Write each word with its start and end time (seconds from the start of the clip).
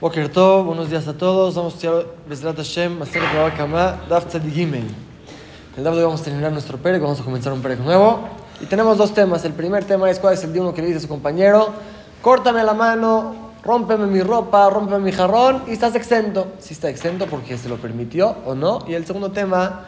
Boker 0.00 0.28
Tov, 0.28 0.64
buenos 0.64 0.90
días 0.90 1.08
a 1.08 1.12
todos. 1.12 1.56
Vamos 1.56 1.72
a 1.72 1.76
estudiar 1.76 2.06
Besrat 2.28 2.56
Hashem, 2.56 3.00
Maser 3.00 3.20
Kama, 3.56 4.00
Daf 4.08 4.32
Gimel. 4.48 4.84
El 5.76 5.82
Daf 5.82 5.92
de 5.92 5.98
hoy 5.98 6.04
vamos 6.04 6.20
a 6.20 6.24
terminar 6.24 6.52
nuestro 6.52 6.78
perec, 6.78 7.02
vamos 7.02 7.20
a 7.20 7.24
comenzar 7.24 7.52
un 7.52 7.60
perec 7.60 7.80
nuevo. 7.80 8.20
Y 8.60 8.66
tenemos 8.66 8.96
dos 8.96 9.12
temas. 9.12 9.44
El 9.44 9.54
primer 9.54 9.84
tema 9.86 10.08
es 10.08 10.20
cuál 10.20 10.34
es 10.34 10.44
el 10.44 10.52
día 10.52 10.62
uno 10.62 10.72
que 10.72 10.82
le 10.82 10.86
dice 10.86 10.98
a 10.98 11.02
su 11.02 11.08
compañero, 11.08 11.70
córtame 12.22 12.62
la 12.62 12.74
mano, 12.74 13.34
rómpeme 13.64 14.06
mi 14.06 14.20
ropa, 14.20 14.70
rómpeme 14.70 15.00
mi 15.00 15.10
jarrón 15.10 15.64
y 15.66 15.72
estás 15.72 15.96
exento. 15.96 16.46
Si 16.60 16.74
está 16.74 16.88
exento 16.88 17.26
porque 17.26 17.58
se 17.58 17.68
lo 17.68 17.78
permitió 17.78 18.36
o 18.46 18.54
no. 18.54 18.84
Y 18.86 18.94
el 18.94 19.04
segundo 19.04 19.32
tema 19.32 19.86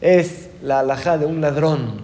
es 0.00 0.50
la 0.62 0.78
alhaja 0.78 1.18
de 1.18 1.26
un 1.26 1.40
ladrón. 1.40 2.00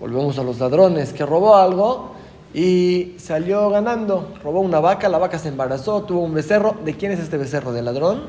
Volvemos 0.00 0.38
a 0.38 0.42
los 0.42 0.58
ladrones 0.60 1.12
que 1.12 1.26
robó 1.26 1.56
algo 1.56 2.15
y 2.56 3.16
salió 3.18 3.68
ganando. 3.68 4.32
Robó 4.42 4.62
una 4.62 4.80
vaca, 4.80 5.10
la 5.10 5.18
vaca 5.18 5.38
se 5.38 5.48
embarazó, 5.48 6.04
tuvo 6.04 6.22
un 6.22 6.32
becerro. 6.32 6.74
¿De 6.86 6.94
quién 6.94 7.12
es 7.12 7.20
este 7.20 7.36
becerro? 7.36 7.70
¿Del 7.70 7.84
ladrón 7.84 8.22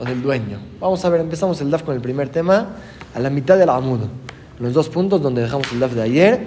o 0.00 0.06
del 0.06 0.22
dueño? 0.22 0.58
Vamos 0.80 1.04
a 1.04 1.10
ver, 1.10 1.20
empezamos 1.20 1.60
el 1.60 1.70
DAF 1.70 1.82
con 1.82 1.94
el 1.94 2.00
primer 2.00 2.30
tema, 2.30 2.76
a 3.14 3.20
la 3.20 3.28
mitad 3.28 3.58
del 3.58 3.68
Amud. 3.68 4.00
Los 4.58 4.72
dos 4.72 4.88
puntos 4.88 5.20
donde 5.20 5.42
dejamos 5.42 5.70
el 5.70 5.80
DAF 5.80 5.92
de 5.92 6.02
ayer. 6.02 6.40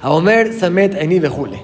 A 0.00 0.12
Omer, 0.12 0.52
Samet, 0.52 0.94
Eni, 0.94 1.18
Bejule. 1.18 1.60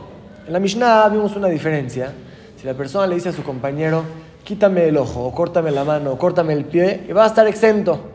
En 0.49 0.53
la 0.53 0.59
Mishnah 0.59 1.09
vimos 1.09 1.37
una 1.37 1.47
diferencia. 1.47 2.13
Si 2.61 2.67
la 2.67 2.75
persona 2.75 3.07
le 3.07 3.15
dice 3.15 3.29
a 3.29 3.33
su 3.33 3.45
compañero, 3.45 4.03
quítame 4.43 4.89
el 4.89 4.97
ojo, 4.97 5.23
o 5.25 5.33
córtame 5.33 5.71
la 5.71 5.85
mano, 5.85 6.15
o 6.15 6.19
córtame 6.19 6.53
el 6.55 6.65
pie, 6.65 7.05
y 7.09 7.13
va 7.13 7.23
a 7.23 7.29
estar 7.29 7.47
exento. 7.47 8.12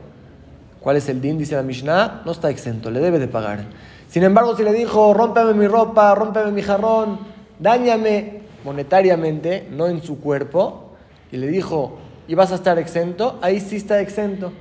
¿Cuál 0.87 0.95
es 0.95 1.09
el 1.09 1.19
din? 1.19 1.37
Dice 1.37 1.53
la 1.53 1.63
Mishnah, 1.63 2.21
no 2.23 2.31
está 2.31 2.49
exento, 2.49 2.89
le 2.89 3.01
debe 3.01 3.19
de 3.19 3.27
pagar. 3.27 3.65
Sin 4.07 4.23
embargo, 4.23 4.55
si 4.55 4.63
le 4.63 4.71
dijo, 4.71 5.13
rómpeme 5.13 5.53
mi 5.53 5.67
ropa, 5.67 6.15
rómpeme 6.15 6.49
mi 6.51 6.61
jarrón, 6.61 7.19
dáñame 7.59 8.43
monetariamente, 8.63 9.67
no 9.69 9.87
en 9.87 10.01
su 10.01 10.21
cuerpo, 10.21 10.93
y 11.29 11.35
le 11.35 11.47
dijo, 11.47 11.97
y 12.29 12.35
vas 12.35 12.53
a 12.53 12.55
estar 12.55 12.79
exento, 12.79 13.37
ahí 13.41 13.59
sí 13.59 13.75
está 13.75 13.99
exento. 13.99 14.53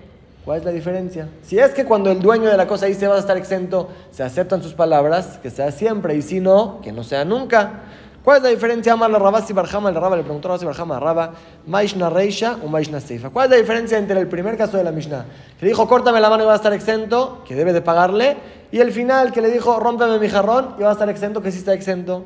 ¿Cuál 0.44 0.58
es 0.58 0.64
la 0.64 0.72
diferencia? 0.72 1.28
Si 1.42 1.60
es 1.60 1.70
que 1.70 1.84
cuando 1.84 2.10
el 2.10 2.20
dueño 2.20 2.50
de 2.50 2.56
la 2.56 2.66
cosa 2.66 2.86
dice 2.86 3.06
vas 3.06 3.18
a 3.18 3.20
estar 3.20 3.36
exento, 3.36 3.90
se 4.10 4.24
aceptan 4.24 4.64
sus 4.64 4.74
palabras, 4.74 5.38
que 5.40 5.50
sea 5.50 5.70
siempre, 5.70 6.16
y 6.16 6.22
si 6.22 6.40
no, 6.40 6.80
que 6.80 6.90
no 6.90 7.04
sea 7.04 7.24
nunca. 7.24 7.82
¿Cuál 8.26 8.38
es 8.38 8.42
la 8.42 8.48
diferencia? 8.48 8.92
Amar 8.92 9.08
la 9.08 9.20
Rabasi 9.20 9.52
Barjama, 9.52 9.88
el 9.88 9.94
Rabba 9.94 10.16
le 10.16 10.24
preguntó 10.24 10.48
a 10.48 10.58
Rabasi 10.58 10.66
Barjama 10.66 10.98
Rabba, 10.98 11.30
Maishna 11.64 12.10
Reisha 12.10 12.56
o 12.60 12.66
Maishna 12.66 13.00
Seifa. 13.00 13.30
¿Cuál 13.30 13.44
es 13.44 13.50
la 13.52 13.56
diferencia 13.58 13.98
entre 13.98 14.18
el 14.18 14.26
primer 14.26 14.56
caso 14.56 14.76
de 14.76 14.82
la 14.82 14.90
Mishnah? 14.90 15.26
Que 15.56 15.66
le 15.66 15.70
dijo, 15.70 15.86
córtame 15.86 16.20
la 16.20 16.28
mano 16.28 16.42
y 16.42 16.46
vas 16.46 16.54
a 16.54 16.56
estar 16.56 16.72
exento, 16.72 17.44
que 17.46 17.54
debe 17.54 17.72
de 17.72 17.82
pagarle, 17.82 18.36
y 18.72 18.80
el 18.80 18.90
final 18.90 19.30
que 19.30 19.40
le 19.40 19.48
dijo, 19.48 19.78
rómpeme 19.78 20.18
mi 20.18 20.28
jarrón 20.28 20.74
y 20.76 20.82
va 20.82 20.88
a 20.88 20.92
estar 20.94 21.08
exento, 21.08 21.40
que 21.40 21.52
sí 21.52 21.58
está 21.58 21.72
exento. 21.72 22.24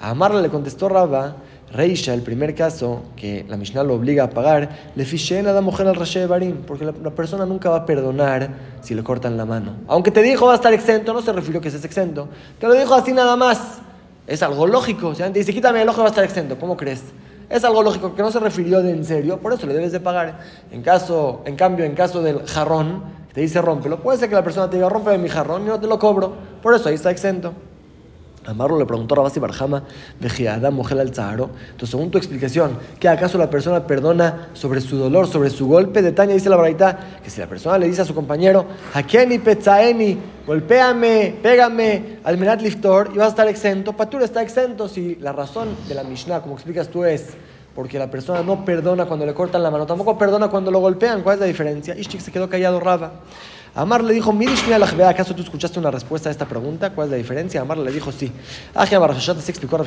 A 0.00 0.10
Amarla 0.10 0.40
le 0.40 0.50
contestó 0.50 0.88
Rabba, 0.88 1.34
Reisha, 1.72 2.14
el 2.14 2.22
primer 2.22 2.54
caso, 2.54 3.02
que 3.16 3.44
la 3.48 3.56
Mishnah 3.56 3.82
lo 3.82 3.94
obliga 3.94 4.22
a 4.22 4.30
pagar, 4.30 4.92
le 4.94 5.04
fiché 5.04 5.40
a 5.40 5.42
la 5.42 5.60
mujer 5.60 5.88
al 5.88 5.96
Rashe 5.96 6.28
Barim, 6.28 6.58
porque 6.64 6.84
la, 6.84 7.10
persona 7.10 7.44
nunca 7.44 7.70
va 7.70 7.78
a 7.78 7.86
perdonar 7.86 8.50
si 8.82 8.94
le 8.94 9.02
cortan 9.02 9.36
la 9.36 9.44
mano. 9.44 9.72
Aunque 9.88 10.12
te 10.12 10.22
dijo 10.22 10.46
va 10.46 10.52
a 10.52 10.54
estar 10.54 10.72
exento, 10.72 11.12
no 11.12 11.22
se 11.22 11.32
refirió 11.32 11.60
que 11.60 11.66
estés 11.66 11.84
exento, 11.84 12.28
te 12.60 12.68
lo 12.68 12.74
dijo 12.74 12.94
así 12.94 13.12
nada 13.12 13.34
más. 13.34 13.80
Es 14.26 14.42
algo 14.42 14.66
lógico. 14.66 15.14
Si 15.14 15.22
antes 15.22 15.46
dice, 15.46 15.54
quítame 15.54 15.82
el 15.82 15.88
ojo, 15.88 16.00
va 16.00 16.06
a 16.06 16.08
estar 16.08 16.24
exento. 16.24 16.58
¿Cómo 16.58 16.76
crees? 16.76 17.02
Es 17.50 17.62
algo 17.64 17.82
lógico 17.82 18.14
que 18.14 18.22
no 18.22 18.30
se 18.30 18.40
refirió 18.40 18.82
de 18.82 18.90
en 18.90 19.04
serio, 19.04 19.38
por 19.38 19.52
eso 19.52 19.66
le 19.66 19.74
debes 19.74 19.92
de 19.92 20.00
pagar. 20.00 20.40
En, 20.70 20.82
caso, 20.82 21.42
en 21.44 21.56
cambio, 21.56 21.84
en 21.84 21.94
caso 21.94 22.22
del 22.22 22.44
jarrón, 22.46 23.02
te 23.34 23.42
dice 23.42 23.60
rómpelo, 23.60 24.00
puede 24.00 24.18
ser 24.18 24.28
que 24.28 24.34
la 24.34 24.44
persona 24.44 24.70
te 24.70 24.76
diga 24.76 24.88
rómpeme 24.88 25.18
mi 25.18 25.28
jarrón 25.28 25.62
y 25.62 25.66
no 25.66 25.78
te 25.78 25.86
lo 25.86 25.98
cobro. 25.98 26.34
Por 26.62 26.74
eso 26.74 26.88
ahí 26.88 26.94
está 26.94 27.10
exento. 27.10 27.52
Amarlo 28.46 28.78
le 28.78 28.84
preguntó 28.84 29.14
a 29.14 29.16
Rabasi 29.16 29.40
Barjama 29.40 29.84
Adam 30.50 30.74
Mojel 30.74 31.00
al 31.00 31.14
Zaharo. 31.14 31.50
Entonces, 31.70 31.90
según 31.90 32.10
tu 32.10 32.18
explicación, 32.18 32.78
¿qué 33.00 33.08
acaso 33.08 33.38
la 33.38 33.48
persona 33.48 33.86
perdona 33.86 34.48
sobre 34.52 34.80
su 34.80 34.96
dolor, 34.96 35.26
sobre 35.26 35.50
su 35.50 35.66
golpe? 35.66 36.02
De 36.02 36.12
Tania 36.12 36.34
dice 36.34 36.50
la 36.50 36.56
verdad 36.56 36.98
que 37.22 37.30
si 37.30 37.40
la 37.40 37.46
persona 37.46 37.78
le 37.78 37.86
dice 37.86 38.02
a 38.02 38.04
su 38.04 38.14
compañero, 38.14 38.66
Hakeni 38.92 39.38
Petzaeni, 39.38 40.18
golpéame, 40.46 41.36
pégame, 41.42 42.18
al 42.24 42.36
Menat 42.36 42.60
Liftor, 42.60 43.10
y 43.14 43.18
vas 43.18 43.26
a 43.26 43.30
estar 43.30 43.48
exento. 43.48 43.94
Patur 43.94 44.22
está 44.22 44.42
exento 44.42 44.88
si 44.88 45.16
la 45.16 45.32
razón 45.32 45.68
de 45.88 45.94
la 45.94 46.04
Mishnah, 46.04 46.40
como 46.40 46.54
explicas 46.54 46.88
tú, 46.88 47.04
es 47.04 47.28
porque 47.74 47.98
la 47.98 48.10
persona 48.10 48.42
no 48.42 48.64
perdona 48.64 49.06
cuando 49.06 49.26
le 49.26 49.34
cortan 49.34 49.62
la 49.62 49.70
mano, 49.70 49.86
tampoco 49.86 50.16
perdona 50.16 50.48
cuando 50.48 50.70
lo 50.70 50.78
golpean. 50.78 51.22
¿Cuál 51.22 51.34
es 51.34 51.40
la 51.40 51.46
diferencia? 51.46 51.96
Ishtik 51.96 52.20
se 52.20 52.30
quedó 52.30 52.48
callado, 52.48 52.78
Raba. 52.78 53.12
Amar 53.76 54.04
le 54.04 54.14
dijo, 54.14 54.32
¿acaso 55.04 55.34
tú 55.34 55.42
escuchaste 55.42 55.80
una 55.80 55.90
respuesta 55.90 56.28
a 56.28 56.32
esta 56.32 56.46
pregunta? 56.46 56.90
¿Cuál 56.90 57.08
es 57.08 57.10
la 57.10 57.16
diferencia? 57.16 57.60
Amar 57.60 57.78
le 57.78 57.90
dijo, 57.90 58.12
sí. 58.12 58.30
se 58.86 59.50
explicó 59.50 59.84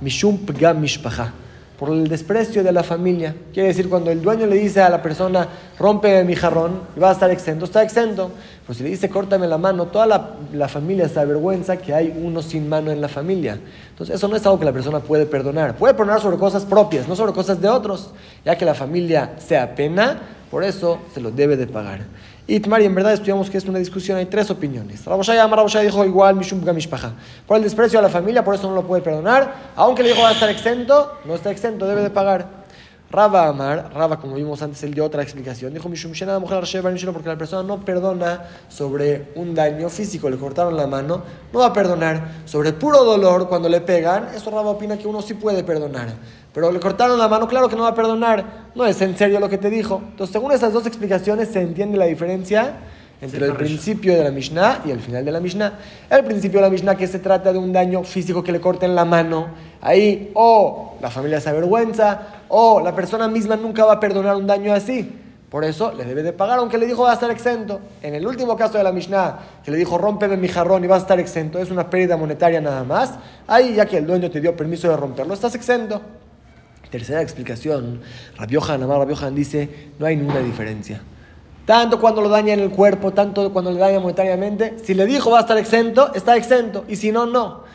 Mishum 0.00 0.38
Mishpacha. 0.76 1.32
Por 1.80 1.90
el 1.90 2.08
desprecio 2.08 2.64
de 2.64 2.72
la 2.72 2.82
familia. 2.82 3.34
Quiere 3.52 3.68
decir, 3.68 3.88
cuando 3.88 4.10
el 4.10 4.20
dueño 4.20 4.46
le 4.46 4.56
dice 4.56 4.82
a 4.82 4.88
la 4.88 5.00
persona, 5.00 5.46
rompe 5.78 6.24
mi 6.24 6.34
jarrón 6.34 6.80
y 6.96 7.00
va 7.00 7.10
a 7.10 7.12
estar 7.12 7.30
exento, 7.30 7.66
está 7.66 7.84
exento. 7.84 8.32
Pues 8.66 8.78
si 8.78 8.84
le 8.84 8.90
dice, 8.90 9.08
córtame 9.08 9.46
la 9.46 9.58
mano, 9.58 9.86
toda 9.86 10.06
la, 10.06 10.30
la 10.52 10.68
familia 10.68 11.08
se 11.08 11.20
avergüenza 11.20 11.76
que 11.76 11.94
hay 11.94 12.20
uno 12.20 12.42
sin 12.42 12.68
mano 12.68 12.90
en 12.90 13.00
la 13.00 13.08
familia. 13.08 13.60
Entonces, 13.90 14.16
eso 14.16 14.26
no 14.26 14.34
es 14.34 14.44
algo 14.44 14.58
que 14.58 14.64
la 14.64 14.72
persona 14.72 14.98
puede 14.98 15.26
perdonar. 15.26 15.76
Puede 15.76 15.94
perdonar 15.94 16.20
sobre 16.20 16.36
cosas 16.36 16.64
propias, 16.64 17.06
no 17.06 17.14
sobre 17.14 17.32
cosas 17.32 17.60
de 17.60 17.68
otros. 17.68 18.10
Ya 18.44 18.58
que 18.58 18.64
la 18.64 18.74
familia 18.74 19.34
se 19.38 19.56
apena, 19.56 20.20
por 20.50 20.64
eso 20.64 20.98
se 21.14 21.20
lo 21.20 21.30
debe 21.30 21.56
de 21.56 21.68
pagar. 21.68 22.00
Itmar, 22.50 22.80
y 22.80 22.86
en 22.86 22.94
verdad 22.94 23.12
estudiamos 23.12 23.50
que 23.50 23.58
es 23.58 23.64
una 23.66 23.78
discusión, 23.78 24.16
hay 24.16 24.24
tres 24.24 24.50
opiniones. 24.50 25.04
Raboshaya 25.04 25.44
Amar 25.44 25.60
dijo 25.82 26.04
igual 26.06 26.34
Mishum 26.34 26.64
Gamishpaja. 26.64 27.12
Por 27.46 27.58
el 27.58 27.62
desprecio 27.62 27.98
a 27.98 28.02
la 28.02 28.08
familia, 28.08 28.42
por 28.42 28.54
eso 28.54 28.66
no 28.68 28.74
lo 28.74 28.86
puede 28.86 29.02
perdonar. 29.02 29.72
Aunque 29.76 30.02
le 30.02 30.08
dijo 30.08 30.22
va 30.22 30.30
a 30.30 30.32
estar 30.32 30.48
exento, 30.48 31.12
no 31.26 31.34
está 31.34 31.50
exento, 31.50 31.86
debe 31.86 32.00
de 32.00 32.08
pagar. 32.08 32.57
Raba 33.10 33.48
Amar, 33.48 33.90
Raba, 33.94 34.20
como 34.20 34.34
vimos 34.34 34.60
antes, 34.60 34.82
él 34.82 34.92
dio 34.92 35.02
otra 35.02 35.22
explicación. 35.22 35.72
Dijo 35.72 35.88
Mishum 35.88 36.12
mujer 36.40 36.60
porque 37.12 37.28
la 37.28 37.38
persona 37.38 37.62
no 37.62 37.82
perdona 37.82 38.42
sobre 38.68 39.28
un 39.34 39.54
daño 39.54 39.88
físico, 39.88 40.28
le 40.28 40.36
cortaron 40.36 40.76
la 40.76 40.86
mano, 40.86 41.22
no 41.50 41.58
va 41.58 41.66
a 41.66 41.72
perdonar. 41.72 42.42
Sobre 42.44 42.74
puro 42.74 43.04
dolor, 43.04 43.48
cuando 43.48 43.68
le 43.68 43.80
pegan, 43.80 44.28
eso 44.34 44.50
Raba 44.50 44.70
opina 44.70 44.98
que 44.98 45.08
uno 45.08 45.22
sí 45.22 45.32
puede 45.34 45.64
perdonar. 45.64 46.08
Pero 46.52 46.70
le 46.70 46.80
cortaron 46.80 47.18
la 47.18 47.28
mano, 47.28 47.48
claro 47.48 47.68
que 47.68 47.76
no 47.76 47.84
va 47.84 47.90
a 47.90 47.94
perdonar. 47.94 48.68
No 48.74 48.84
es 48.84 49.00
en 49.00 49.16
serio 49.16 49.40
lo 49.40 49.48
que 49.48 49.56
te 49.56 49.70
dijo. 49.70 50.02
Entonces, 50.10 50.32
según 50.32 50.52
esas 50.52 50.74
dos 50.74 50.84
explicaciones, 50.86 51.48
se 51.48 51.62
entiende 51.62 51.96
la 51.96 52.06
diferencia 52.06 52.74
entre 53.20 53.46
el 53.46 53.54
principio 53.54 54.14
de 54.16 54.22
la 54.22 54.30
Mishnah 54.30 54.82
y 54.84 54.90
el 54.90 55.00
final 55.00 55.24
de 55.24 55.32
la 55.32 55.40
Mishnah. 55.40 55.78
El 56.10 56.24
principio 56.24 56.60
de 56.60 56.66
la 56.66 56.70
Mishnah 56.70 56.96
que 56.96 57.06
se 57.06 57.18
trata 57.18 57.52
de 57.52 57.58
un 57.58 57.72
daño 57.72 58.04
físico 58.04 58.44
que 58.44 58.52
le 58.52 58.60
corten 58.60 58.94
la 58.94 59.04
mano. 59.04 59.48
Ahí 59.80 60.30
o 60.34 60.96
la 61.00 61.10
familia 61.10 61.40
se 61.40 61.48
avergüenza 61.48 62.37
o 62.48 62.80
la 62.80 62.94
persona 62.94 63.28
misma 63.28 63.56
nunca 63.56 63.84
va 63.84 63.94
a 63.94 64.00
perdonar 64.00 64.36
un 64.36 64.46
daño 64.46 64.72
así. 64.72 65.10
Por 65.50 65.64
eso 65.64 65.92
le 65.92 66.04
debe 66.04 66.22
de 66.22 66.34
pagar, 66.34 66.58
aunque 66.58 66.76
le 66.76 66.86
dijo 66.86 67.04
va 67.04 67.12
a 67.12 67.14
estar 67.14 67.30
exento. 67.30 67.80
En 68.02 68.14
el 68.14 68.26
último 68.26 68.56
caso 68.56 68.76
de 68.76 68.84
la 68.84 68.92
Mishnah, 68.92 69.38
que 69.64 69.70
le 69.70 69.78
dijo 69.78 69.96
rómpeme 69.96 70.36
mi 70.36 70.48
jarrón 70.48 70.84
y 70.84 70.86
va 70.86 70.96
a 70.96 70.98
estar 70.98 71.18
exento, 71.18 71.58
es 71.58 71.70
una 71.70 71.88
pérdida 71.88 72.18
monetaria 72.18 72.60
nada 72.60 72.84
más. 72.84 73.14
Ahí, 73.46 73.74
ya 73.74 73.86
que 73.86 73.96
el 73.96 74.06
dueño 74.06 74.30
te 74.30 74.40
dio 74.40 74.54
permiso 74.54 74.90
de 74.90 74.96
romperlo, 74.96 75.32
estás 75.32 75.54
exento. 75.54 76.02
Tercera 76.90 77.22
explicación, 77.22 78.00
Rabiohan, 78.36 78.82
Amar 78.82 78.98
Rabiohan 78.98 79.34
dice, 79.34 79.90
no 79.98 80.06
hay 80.06 80.16
ninguna 80.16 80.40
diferencia. 80.40 81.00
Tanto 81.64 82.00
cuando 82.00 82.22
lo 82.22 82.30
daña 82.30 82.54
en 82.54 82.60
el 82.60 82.70
cuerpo, 82.70 83.12
tanto 83.12 83.52
cuando 83.52 83.70
le 83.70 83.78
daña 83.78 84.00
monetariamente, 84.00 84.78
si 84.82 84.94
le 84.94 85.04
dijo 85.06 85.30
va 85.30 85.38
a 85.38 85.40
estar 85.42 85.58
exento, 85.58 86.14
está 86.14 86.36
exento, 86.36 86.84
y 86.88 86.96
si 86.96 87.12
no, 87.12 87.26
no. 87.26 87.67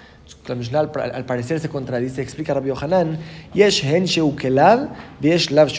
La 0.48 0.56
Mishnah 0.56 0.80
al, 0.80 1.26
parecer 1.26 1.60
se 1.60 1.70
contradice, 1.70 2.22
explica 2.22 2.54
Rabbi 2.54 2.68
Yohanan, 2.68 3.18
Yesh 3.54 3.86
hen 3.86 4.06
yesh 4.06 5.52
lav 5.52 5.70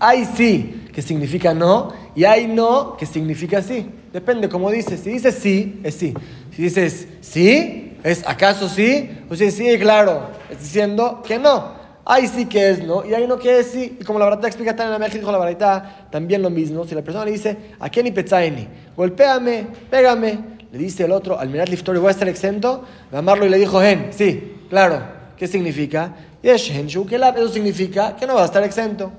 Hay 0.00 0.24
sí, 0.24 0.86
que 0.92 1.00
significa 1.00 1.54
no, 1.54 1.92
y 2.16 2.24
hay 2.24 2.46
no, 2.48 2.96
que 2.96 3.06
significa 3.06 3.62
sí. 3.62 3.88
Depende 4.12 4.48
como 4.48 4.70
dices. 4.70 5.00
Si 5.00 5.10
dices 5.10 5.36
sí, 5.36 5.80
es 5.84 5.94
sí. 5.94 6.14
Si 6.54 6.62
dices 6.62 7.06
sí, 7.20 7.96
es 8.02 8.26
acaso 8.26 8.68
sí, 8.68 9.10
o 9.28 9.36
si 9.36 9.50
sí, 9.50 9.78
claro, 9.78 10.30
es 10.50 10.60
diciendo 10.60 11.22
que 11.24 11.38
no. 11.38 11.78
Ahí 12.04 12.26
sí 12.26 12.46
que 12.46 12.70
es 12.70 12.84
no, 12.84 13.04
y 13.04 13.14
ahí 13.14 13.26
no 13.28 13.38
que 13.38 13.60
es 13.60 13.68
sí. 13.68 13.96
Y 14.00 14.04
como 14.04 14.18
la 14.18 14.24
verdad 14.24 14.46
explica 14.46 14.74
tan 14.74 14.92
en 14.92 15.00
la 15.00 15.08
dijo 15.08 15.30
la 15.30 15.38
verdad, 15.38 16.08
también 16.10 16.42
lo 16.42 16.50
mismo. 16.50 16.84
Si 16.84 16.94
la 16.94 17.02
persona 17.02 17.24
le 17.24 17.32
dice, 17.32 17.56
¿a 17.78 17.88
quién 17.88 18.12
pezaini? 18.12 18.66
Golpéame, 18.96 19.66
pégame. 19.88 20.59
Le 20.72 20.78
dice 20.78 21.04
el 21.04 21.12
otro, 21.12 21.38
al 21.38 21.48
mirar 21.48 21.68
Liftori, 21.68 21.98
voy 21.98 22.08
a 22.08 22.12
estar 22.12 22.28
exento. 22.28 22.84
Amarlo 23.12 23.44
y 23.44 23.48
le 23.48 23.58
dijo, 23.58 23.82
Hen, 23.82 24.08
sí, 24.12 24.66
claro. 24.68 25.20
¿Qué 25.36 25.48
significa? 25.48 26.14
Yesh 26.42 26.70
Hen 26.70 26.86
Eso 26.86 27.48
significa 27.48 28.14
que 28.14 28.26
no 28.26 28.34
va 28.34 28.42
a 28.42 28.44
estar 28.44 28.62
exento. 28.62 29.10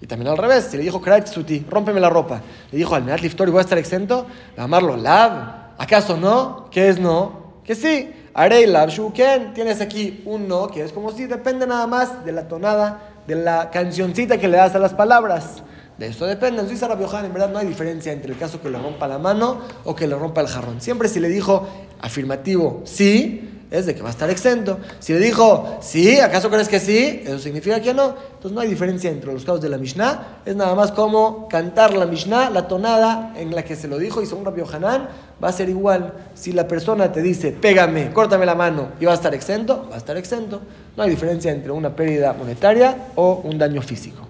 Y 0.00 0.06
también 0.06 0.30
al 0.30 0.38
revés, 0.38 0.68
si 0.70 0.76
le 0.76 0.82
dijo 0.82 1.00
Suti, 1.26 1.64
rómpeme 1.68 2.00
la 2.00 2.08
ropa, 2.08 2.40
le 2.70 2.78
dijo 2.78 2.94
al 2.94 3.02
Mirat 3.02 3.20
Liftori, 3.20 3.50
voy 3.50 3.58
a 3.58 3.62
estar 3.62 3.76
exento, 3.76 4.26
amarlo, 4.56 4.96
Lab, 4.96 5.74
¿acaso 5.76 6.16
no? 6.16 6.68
¿Qué 6.70 6.88
es 6.88 6.98
no? 6.98 7.60
Que 7.64 7.74
sí. 7.74 8.14
Arei 8.32 8.66
Lab 8.66 8.90
Shuken, 8.90 9.52
tienes 9.52 9.80
aquí 9.80 10.22
un 10.24 10.48
no, 10.48 10.68
que 10.68 10.84
es 10.84 10.92
como 10.92 11.12
si 11.12 11.26
depende 11.26 11.66
nada 11.66 11.86
más 11.86 12.24
de 12.24 12.32
la 12.32 12.48
tonada, 12.48 13.00
de 13.26 13.34
la 13.34 13.70
cancioncita 13.70 14.38
que 14.38 14.48
le 14.48 14.56
das 14.56 14.74
a 14.74 14.78
las 14.78 14.94
palabras. 14.94 15.62
De 16.00 16.06
esto 16.06 16.24
depende. 16.24 16.62
Entonces, 16.62 16.88
Rabbi 16.88 17.04
en 17.26 17.32
verdad 17.34 17.50
no 17.50 17.58
hay 17.58 17.66
diferencia 17.66 18.10
entre 18.10 18.32
el 18.32 18.38
caso 18.38 18.58
que 18.62 18.70
le 18.70 18.78
rompa 18.78 19.06
la 19.06 19.18
mano 19.18 19.60
o 19.84 19.94
que 19.94 20.06
le 20.06 20.16
rompa 20.16 20.40
el 20.40 20.46
jarrón. 20.46 20.80
Siempre 20.80 21.10
si 21.10 21.20
le 21.20 21.28
dijo 21.28 21.68
afirmativo 22.00 22.80
sí, 22.86 23.66
es 23.70 23.84
de 23.84 23.94
que 23.94 24.00
va 24.00 24.08
a 24.08 24.12
estar 24.12 24.30
exento. 24.30 24.78
Si 24.98 25.12
le 25.12 25.18
dijo, 25.18 25.76
sí, 25.82 26.18
¿acaso 26.18 26.48
crees 26.48 26.70
que 26.70 26.80
sí? 26.80 27.20
Eso 27.22 27.38
significa 27.38 27.82
que 27.82 27.92
no. 27.92 28.14
Entonces 28.32 28.52
no 28.52 28.62
hay 28.62 28.68
diferencia 28.68 29.10
entre 29.10 29.30
los 29.30 29.44
casos 29.44 29.60
de 29.60 29.68
la 29.68 29.76
Mishnah. 29.76 30.40
Es 30.46 30.56
nada 30.56 30.74
más 30.74 30.90
como 30.90 31.46
cantar 31.48 31.92
la 31.92 32.06
Mishnah, 32.06 32.48
la 32.48 32.66
tonada 32.66 33.34
en 33.36 33.54
la 33.54 33.62
que 33.62 33.76
se 33.76 33.86
lo 33.86 33.98
dijo 33.98 34.22
y 34.22 34.26
según 34.26 34.46
Rabbi 34.46 34.62
Hanan 34.72 35.06
va 35.44 35.48
a 35.48 35.52
ser 35.52 35.68
igual. 35.68 36.14
Si 36.32 36.52
la 36.52 36.66
persona 36.66 37.12
te 37.12 37.20
dice, 37.20 37.52
pégame, 37.52 38.10
córtame 38.10 38.46
la 38.46 38.54
mano 38.54 38.92
y 39.00 39.04
va 39.04 39.12
a 39.12 39.16
estar 39.16 39.34
exento, 39.34 39.86
va 39.90 39.96
a 39.96 39.98
estar 39.98 40.16
exento. 40.16 40.62
No 40.96 41.02
hay 41.02 41.10
diferencia 41.10 41.52
entre 41.52 41.72
una 41.72 41.94
pérdida 41.94 42.32
monetaria 42.32 43.08
o 43.16 43.42
un 43.44 43.58
daño 43.58 43.82
físico. 43.82 44.29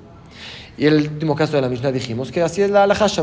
Y 0.77 0.87
el 0.87 0.95
último 0.95 1.35
caso 1.37 1.57
de 1.57 1.63
la 1.63 1.69
Mishnah 1.69 1.93
dijimos 1.93 2.33
que 2.33 2.43
así 2.43 2.63
es 2.63 2.71
la 2.71 2.85
halajá, 2.85 3.09
si 3.09 3.21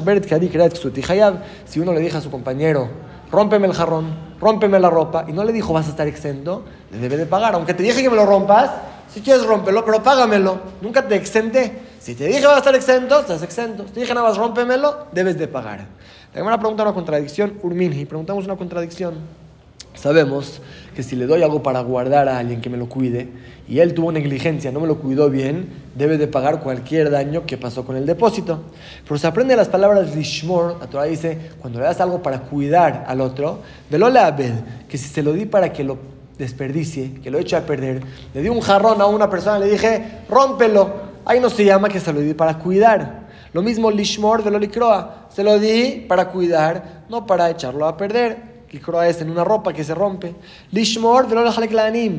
uno 1.80 1.94
le 1.94 2.00
dice 2.00 2.18
a 2.18 2.22
su 2.22 2.30
compañero, 2.30 2.90
rómpeme 3.32 3.68
el 3.68 3.74
jarrón, 3.74 4.16
rómpeme 4.40 4.80
la 4.80 4.90
ropa, 4.90 5.26
y 5.28 5.34
no 5.34 5.44
le 5.44 5.52
dijo 5.54 5.74
vas 5.74 5.88
a 5.88 5.90
estar 5.90 6.08
exento, 6.08 6.64
le 6.92 7.00
debe 7.00 7.18
de 7.18 7.26
pagar. 7.26 7.56
Aunque 7.56 7.74
te 7.74 7.84
dije 7.84 8.04
que 8.04 8.10
me 8.10 8.16
lo 8.16 8.26
rompas, 8.26 8.72
si 9.14 9.22
quieres 9.22 9.46
rómpelo, 9.46 9.84
pero 9.84 10.04
págamelo. 10.04 10.60
Nunca 10.82 11.08
te 11.08 11.16
exenté. 11.16 11.88
Si 12.00 12.16
te 12.16 12.26
dije 12.26 12.46
vas 12.46 12.56
a 12.56 12.60
estar 12.60 12.76
exento, 12.76 13.20
estás 13.20 13.42
exento. 13.42 13.86
Si 13.88 13.94
te 13.94 14.00
dije 14.02 14.14
nada 14.14 14.28
más 14.28 14.38
rómpemelo, 14.38 15.08
debes 15.12 15.38
de 15.38 15.48
pagar. 15.48 15.80
La 15.80 16.34
primera 16.34 16.60
pregunta 16.60 16.84
una 16.84 16.94
contradicción, 16.94 17.58
Urminhi. 17.64 18.06
Preguntamos 18.06 18.46
una 18.46 18.56
contradicción. 18.56 19.16
Sabemos 19.98 20.62
que 20.96 21.04
si 21.04 21.16
le 21.16 21.26
doy 21.26 21.42
algo 21.44 21.64
para 21.64 21.82
guardar 21.82 22.30
a 22.30 22.38
alguien 22.38 22.62
que 22.62 22.70
me 22.70 22.78
lo 22.78 22.88
cuide 22.88 23.30
y 23.68 23.80
él 23.80 23.94
tuvo 23.94 24.12
negligencia, 24.12 24.72
no 24.72 24.80
me 24.80 24.88
lo 24.88 25.00
cuidó 25.00 25.30
bien, 25.30 25.70
debe 25.96 26.18
de 26.18 26.28
pagar 26.28 26.62
cualquier 26.62 27.10
daño 27.10 27.46
que 27.46 27.58
pasó 27.58 27.84
con 27.84 27.98
el 27.98 28.06
depósito. 28.06 28.62
Pero 29.04 29.18
se 29.18 29.28
aprende 29.28 29.56
las 29.56 29.70
palabras 29.70 30.16
lishmor, 30.16 30.78
la 30.80 30.88
Torah 30.88 31.06
dice, 31.06 31.38
cuando 31.60 31.80
le 31.80 31.86
das 31.86 32.00
algo 32.00 32.22
para 32.22 32.42
cuidar 32.42 33.06
al 33.08 33.22
otro, 33.22 33.60
velola 33.90 34.28
abed, 34.28 34.54
que 34.88 34.98
si 34.98 35.10
se 35.10 35.24
lo 35.24 35.34
di 35.34 35.46
para 35.46 35.74
que 35.74 35.84
lo 35.84 35.98
desperdicie, 36.38 37.16
que 37.22 37.32
lo 37.32 37.40
eche 37.40 37.56
a 37.56 37.66
perder, 37.66 38.02
le 38.34 38.42
di 38.42 38.50
un 38.50 38.62
jarrón 38.62 39.02
a 39.02 39.08
una 39.08 39.30
persona, 39.30 39.60
le 39.60 39.70
dije, 39.70 40.22
rómpelo, 40.30 40.94
ahí 41.26 41.40
no 41.40 41.50
se 41.50 41.66
llama 41.66 41.90
que 41.90 42.00
se 42.00 42.14
lo 42.14 42.22
di 42.22 42.34
para 42.34 42.60
cuidar. 42.60 43.28
Lo 43.54 43.64
mismo 43.64 43.90
lishmor 43.90 44.44
de 44.44 44.52
lolicroa, 44.52 45.28
se 45.30 45.44
lo 45.44 45.58
di 45.60 46.06
para 46.08 46.30
cuidar, 46.30 47.04
no 47.10 47.26
para 47.26 47.50
echarlo 47.50 47.88
a 47.88 47.98
perder 47.98 48.57
croa 48.80 49.08
es 49.08 49.22
en 49.22 49.30
una 49.30 49.44
ropa 49.44 49.72
que 49.74 49.84
se 49.84 49.96
rompe. 49.96 50.36
Lishmor 50.72 51.28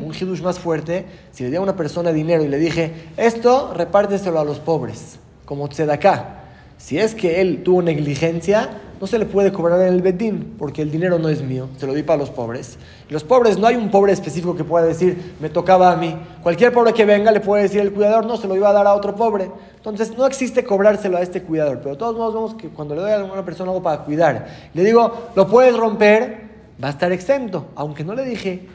un 0.04 0.14
hidush 0.14 0.40
más 0.40 0.58
fuerte. 0.58 1.04
Si 1.30 1.44
le 1.44 1.50
di 1.50 1.56
a 1.56 1.60
una 1.60 1.76
persona 1.76 2.12
dinero 2.12 2.42
y 2.42 2.48
le 2.48 2.58
dije, 2.58 3.10
esto 3.16 3.74
repárteselo 3.74 4.40
a 4.40 4.44
los 4.44 4.58
pobres, 4.58 5.18
como 5.44 5.68
tzedaká. 5.68 6.47
Si 6.78 6.98
es 6.98 7.14
que 7.14 7.40
él 7.40 7.62
tuvo 7.64 7.82
negligencia, 7.82 8.70
no 9.00 9.06
se 9.06 9.18
le 9.18 9.26
puede 9.26 9.52
cobrar 9.52 9.80
en 9.82 9.94
el 9.94 10.02
bedín, 10.02 10.54
porque 10.58 10.82
el 10.82 10.90
dinero 10.90 11.18
no 11.18 11.28
es 11.28 11.42
mío, 11.42 11.68
se 11.76 11.86
lo 11.86 11.94
di 11.94 12.02
para 12.02 12.18
los 12.18 12.30
pobres. 12.30 12.78
Los 13.10 13.24
pobres, 13.24 13.58
no 13.58 13.66
hay 13.66 13.76
un 13.76 13.90
pobre 13.90 14.12
específico 14.12 14.56
que 14.56 14.64
pueda 14.64 14.86
decir, 14.86 15.34
me 15.40 15.50
tocaba 15.50 15.92
a 15.92 15.96
mí. 15.96 16.16
Cualquier 16.42 16.72
pobre 16.72 16.92
que 16.92 17.04
venga 17.04 17.30
le 17.30 17.40
puede 17.40 17.64
decir 17.64 17.80
el 17.80 17.92
cuidador, 17.92 18.26
no, 18.26 18.36
se 18.36 18.48
lo 18.48 18.56
iba 18.56 18.70
a 18.70 18.72
dar 18.72 18.86
a 18.86 18.94
otro 18.94 19.14
pobre. 19.14 19.50
Entonces 19.76 20.16
no 20.16 20.26
existe 20.26 20.64
cobrárselo 20.64 21.16
a 21.16 21.20
este 21.20 21.42
cuidador, 21.42 21.78
pero 21.78 21.90
de 21.90 21.96
todos 21.96 22.16
modos 22.16 22.34
vemos 22.34 22.54
que 22.54 22.68
cuando 22.68 22.94
le 22.94 23.02
doy 23.02 23.12
a 23.12 23.24
una 23.24 23.44
persona 23.44 23.70
algo 23.70 23.82
para 23.82 24.04
cuidar, 24.04 24.46
le 24.72 24.84
digo, 24.84 25.30
lo 25.34 25.48
puedes 25.48 25.76
romper, 25.76 26.48
va 26.82 26.88
a 26.88 26.92
estar 26.92 27.12
exento, 27.12 27.66
aunque 27.74 28.04
no 28.04 28.14
le 28.14 28.24
dije 28.24 28.66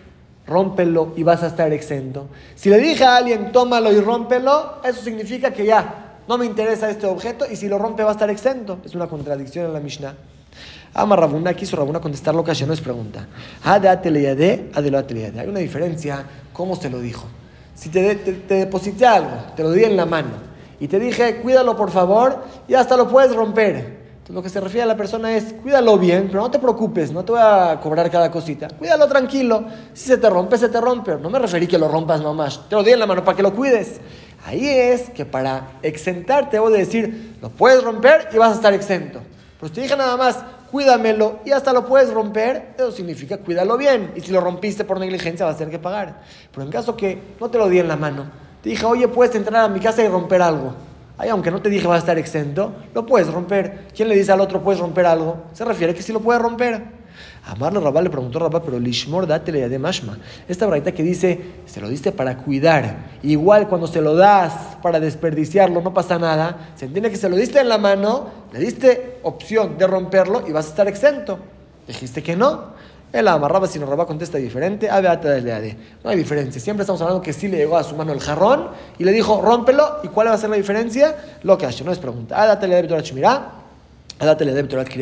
rómpelo 0.46 1.14
y 1.16 1.24
vas 1.24 1.42
a 1.44 1.48
estar 1.48 1.72
exento. 1.72 2.28
Si 2.56 2.70
le 2.70 2.78
dije 2.78 3.06
a 3.06 3.16
alguien 3.16 3.54
tómalo 3.54 3.94
y 3.94 4.02
rómpelo, 4.02 4.82
eso 4.84 5.02
significa 5.02 5.52
que 5.52 5.66
ya 5.66 6.03
no 6.28 6.38
me 6.38 6.46
interesa 6.46 6.90
este 6.90 7.06
objeto 7.06 7.46
y 7.50 7.56
si 7.56 7.68
lo 7.68 7.78
rompe 7.78 8.04
va 8.04 8.10
a 8.10 8.14
estar 8.14 8.30
exento. 8.30 8.80
Es 8.84 8.96
una 8.96 9.08
contradicción 9.08 9.66
en 9.66 9.74
la 9.74 9.80
Mishnah. 9.80 10.16
Ama 10.94 11.16
Rabuna, 11.16 11.54
quiso 11.54 11.76
Rabuna 11.76 12.00
contestar 12.00 12.36
lo 12.36 12.44
que 12.44 12.54
no 12.66 12.74
es 12.74 12.82
pregunta. 12.82 13.28
Hay 13.64 15.48
una 15.48 15.60
diferencia, 15.60 16.24
¿cómo 16.54 16.76
se 16.76 16.90
lo 16.90 17.00
dijo? 17.00 17.26
Si 17.74 17.90
te, 17.90 18.16
te, 18.16 18.34
te 18.34 18.54
deposité 18.54 19.06
algo, 19.06 19.32
te 19.56 19.64
lo 19.64 19.72
di 19.72 19.84
en 19.84 19.98
la 19.98 20.06
mano 20.06 20.54
y 20.80 20.88
te 20.88 21.00
dije, 21.00 21.38
cuídalo 21.38 21.76
por 21.76 21.90
favor 21.90 22.44
y 22.68 22.76
hasta 22.76 22.96
lo 22.96 23.08
puedes 23.08 23.36
romper. 23.36 24.04
Entonces, 24.24 24.36
lo 24.36 24.44
que 24.44 24.50
se 24.50 24.62
refiere 24.62 24.84
a 24.84 24.86
la 24.86 24.96
persona 24.96 25.36
es, 25.36 25.54
cuídalo 25.62 25.98
bien, 25.98 26.28
pero 26.30 26.42
no 26.42 26.52
te 26.52 26.58
preocupes, 26.58 27.12
no 27.12 27.26
te 27.26 27.34
voy 27.34 27.42
a 27.44 27.78
cobrar 27.82 28.10
cada 28.10 28.32
cosita. 28.32 28.70
Cuídalo 28.70 29.06
tranquilo. 29.08 29.66
Si 29.94 30.08
se 30.08 30.18
te 30.18 30.30
rompe, 30.30 30.58
se 30.58 30.70
te 30.70 30.80
rompe. 30.80 31.18
No 31.18 31.30
me 31.30 31.40
referí 31.40 31.68
que 31.68 31.78
lo 31.78 31.90
rompas 31.90 32.22
nomás. 32.22 32.70
Te 32.70 32.76
lo 32.76 32.84
di 32.84 32.92
en 32.92 33.00
la 33.00 33.06
mano 33.06 33.24
para 33.24 33.36
que 33.36 33.44
lo 33.44 33.54
cuides. 33.54 34.00
Ahí 34.46 34.68
es 34.68 35.10
que 35.10 35.26
para 35.26 35.72
exentarte 35.82 36.58
debo 36.58 36.70
de 36.70 36.80
decir, 36.80 37.38
lo 37.42 37.50
puedes 37.50 37.84
romper 37.84 38.30
y 38.34 38.38
vas 38.38 38.52
a 38.52 38.56
estar 38.56 38.74
exento. 38.74 39.22
Pero 39.60 39.70
si 39.70 39.74
te 39.76 39.82
dije 39.82 39.96
nada 39.96 40.18
más, 40.18 40.40
cuídamelo 40.72 41.40
y 41.46 41.52
hasta 41.52 41.72
lo 41.72 41.86
puedes 41.86 42.14
romper, 42.14 42.74
eso 42.76 42.92
significa 42.92 43.38
cuídalo 43.38 43.78
bien. 43.78 44.12
Y 44.16 44.22
si 44.22 44.32
lo 44.32 44.42
rompiste 44.42 44.84
por 44.84 45.00
negligencia 45.00 45.46
vas 45.46 45.56
a 45.56 45.58
tener 45.60 45.72
que 45.72 45.80
pagar. 45.80 46.22
Pero 46.52 46.64
en 46.64 46.72
caso 46.72 46.98
que 46.98 47.18
no 47.40 47.50
te 47.50 47.58
lo 47.58 47.70
di 47.70 47.80
en 47.80 47.88
la 47.88 47.96
mano, 47.96 48.26
te 48.62 48.70
dije, 48.70 48.86
oye, 48.86 49.08
puedes 49.08 49.34
entrar 49.36 49.64
a 49.64 49.70
mi 49.70 49.80
casa 49.80 50.04
y 50.04 50.08
romper 50.08 50.42
algo 50.42 50.74
aunque 51.30 51.52
no 51.52 51.62
te 51.62 51.70
dije 51.70 51.88
va 51.88 51.96
a 51.96 52.00
estar 52.00 52.18
exento, 52.18 52.74
lo 52.94 53.06
puedes 53.06 53.32
romper. 53.32 53.88
¿Quién 53.96 54.10
le 54.10 54.16
dice 54.16 54.32
al 54.32 54.42
otro 54.42 54.62
puedes 54.62 54.80
romper 54.80 55.06
algo? 55.06 55.44
Se 55.54 55.66
refiere 55.66 55.94
que 55.94 56.02
sí 56.02 56.12
lo 56.12 56.20
puede 56.20 56.40
romper. 56.40 57.03
Amarlo 57.46 57.82
Rabá 57.82 58.02
le 58.02 58.10
preguntó 58.10 58.38
a 58.38 58.42
Rabá, 58.44 58.64
pero 58.64 58.80
Lishmor 58.80 59.28
dátele 59.28 59.68
de 59.68 59.78
Mashma. 59.78 60.18
Esta 60.48 60.66
braita 60.66 60.94
que 60.94 61.04
dice, 61.04 61.42
se 61.66 61.82
lo 61.82 61.90
diste 61.90 62.14
para 62.14 62.38
cuidar. 62.38 62.96
Igual 63.22 63.68
cuando 63.68 63.86
se 63.86 64.02
lo 64.02 64.16
das 64.16 64.78
para 64.82 65.00
desperdiciarlo, 65.02 65.82
no 65.82 65.94
pasa 65.94 66.18
nada. 66.18 66.72
Se 66.76 66.86
entiende 66.86 67.12
que 67.12 67.18
se 67.18 67.28
lo 67.28 67.36
diste 67.36 67.60
en 67.60 67.68
la 67.68 67.78
mano, 67.78 68.30
le 68.54 68.60
diste 68.60 69.20
opción 69.24 69.78
de 69.78 69.86
romperlo 69.88 70.48
y 70.48 70.54
vas 70.54 70.68
a 70.68 70.70
estar 70.70 70.88
exento. 70.88 71.38
Dijiste 71.86 72.24
que 72.24 72.38
no. 72.38 72.82
Él 73.12 73.28
amarraba, 73.28 73.68
si 73.68 73.78
no 73.78 73.86
Rabá 73.86 74.08
contesta 74.08 74.38
diferente. 74.38 74.88
No 74.88 76.10
hay 76.10 76.18
diferencia. 76.18 76.62
Siempre 76.62 76.84
estamos 76.84 77.02
hablando 77.02 77.22
que 77.22 77.34
sí 77.34 77.50
le 77.50 77.58
llegó 77.58 77.78
a 77.78 77.84
su 77.84 77.96
mano 77.96 78.14
el 78.14 78.22
jarrón 78.22 78.70
y 78.98 79.04
le 79.04 79.12
dijo, 79.12 79.42
rómpelo. 79.42 80.00
¿Y 80.02 80.08
cuál 80.08 80.30
va 80.30 80.34
a 80.34 80.38
ser 80.38 80.50
la 80.50 80.56
diferencia? 80.56 81.16
Lo 81.44 81.58
que 81.58 81.66
hace, 81.66 81.84
no 81.84 81.92
es 81.92 82.00
pregunta. 82.00 82.42
Adatele 82.42 82.82
de 82.82 83.04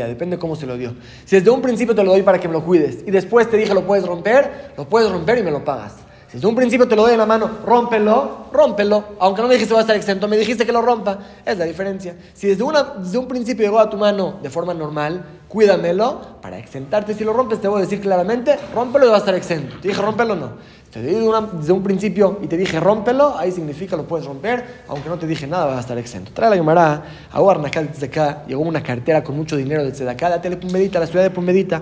Depende 0.08 0.38
cómo 0.38 0.56
se 0.56 0.66
lo 0.66 0.78
dio. 0.78 0.96
Si 1.26 1.36
desde 1.36 1.50
un 1.50 1.62
principio 1.62 1.96
te 1.96 2.04
lo 2.04 2.12
doy 2.12 2.24
para 2.24 2.40
que 2.40 2.48
me 2.48 2.54
lo 2.54 2.64
cuides 2.64 3.00
y 3.06 3.12
después 3.12 3.50
te 3.50 3.58
dije 3.58 3.74
lo 3.74 3.86
puedes 3.86 4.06
romper, 4.06 4.72
lo 4.78 4.88
puedes 4.88 5.12
romper 5.12 5.38
y 5.38 5.44
me 5.44 5.52
lo 5.52 5.64
pagas. 5.64 5.94
Si 6.28 6.38
desde 6.38 6.48
un 6.48 6.56
principio 6.56 6.88
te 6.88 6.96
lo 6.96 7.02
doy 7.02 7.12
en 7.12 7.18
la 7.18 7.26
mano, 7.26 7.50
rómpelo, 7.66 8.46
rómpelo. 8.54 9.04
Aunque 9.20 9.42
no 9.42 9.50
me 9.50 9.56
dijiste 9.56 9.74
va 9.74 9.82
a 9.82 9.84
estar 9.84 9.98
exento, 9.98 10.30
me 10.30 10.38
dijiste 10.38 10.66
que 10.66 10.72
lo 10.72 10.82
rompa. 10.82 11.20
Es 11.46 11.58
la 11.58 11.66
diferencia. 11.66 12.16
Si 12.34 12.48
desde, 12.48 12.64
una, 12.64 12.84
desde 13.00 13.18
un 13.18 13.28
principio 13.28 13.66
llegó 13.66 13.80
a 13.80 13.90
tu 13.90 13.98
mano 13.98 14.40
de 14.42 14.50
forma 14.50 14.74
normal, 14.74 15.26
cuídamelo 15.50 16.40
para 16.42 16.58
exentarte. 16.58 17.14
Si 17.14 17.26
lo 17.26 17.34
rompes, 17.34 17.60
te 17.60 17.68
voy 17.68 17.80
a 17.80 17.82
decir 17.82 18.00
claramente, 18.00 18.58
rómpelo 18.74 19.08
y 19.08 19.10
va 19.10 19.16
a 19.16 19.20
estar 19.20 19.36
exento. 19.36 19.76
Te 19.82 19.90
dije, 19.90 20.02
rómpelo 20.02 20.38
no. 20.38 20.52
Te 20.92 21.02
desde 21.02 21.72
un 21.72 21.84
principio 21.84 22.40
y 22.42 22.48
te 22.48 22.58
dije, 22.58 22.78
rómpelo, 22.78 23.38
ahí 23.38 23.54
significa 23.54 23.96
lo 23.96 24.04
puedes 24.04 24.26
romper, 24.26 24.84
aunque 24.90 25.08
no 25.08 25.18
te 25.18 25.26
dije 25.26 25.48
nada, 25.48 25.66
vas 25.68 25.78
a 25.78 25.80
estar 25.80 25.98
exento. 25.98 26.34
Trae 26.34 26.50
la 26.50 26.58
llamará 26.58 27.04
a 27.32 27.40
Guarnacal 27.40 27.90
de 27.98 28.06
acá, 28.06 28.44
llegó 28.46 28.62
una 28.62 28.84
cartera 28.84 29.24
con 29.24 29.38
mucho 29.38 29.56
dinero 29.56 29.86
de 29.86 29.94
Tzedakah, 29.94 30.32
date 30.32 30.50
a 30.50 30.60
Pumbedita, 30.60 31.00
la 31.00 31.08
ciudad 31.08 31.24
de 31.24 31.30
Pumbedita. 31.30 31.82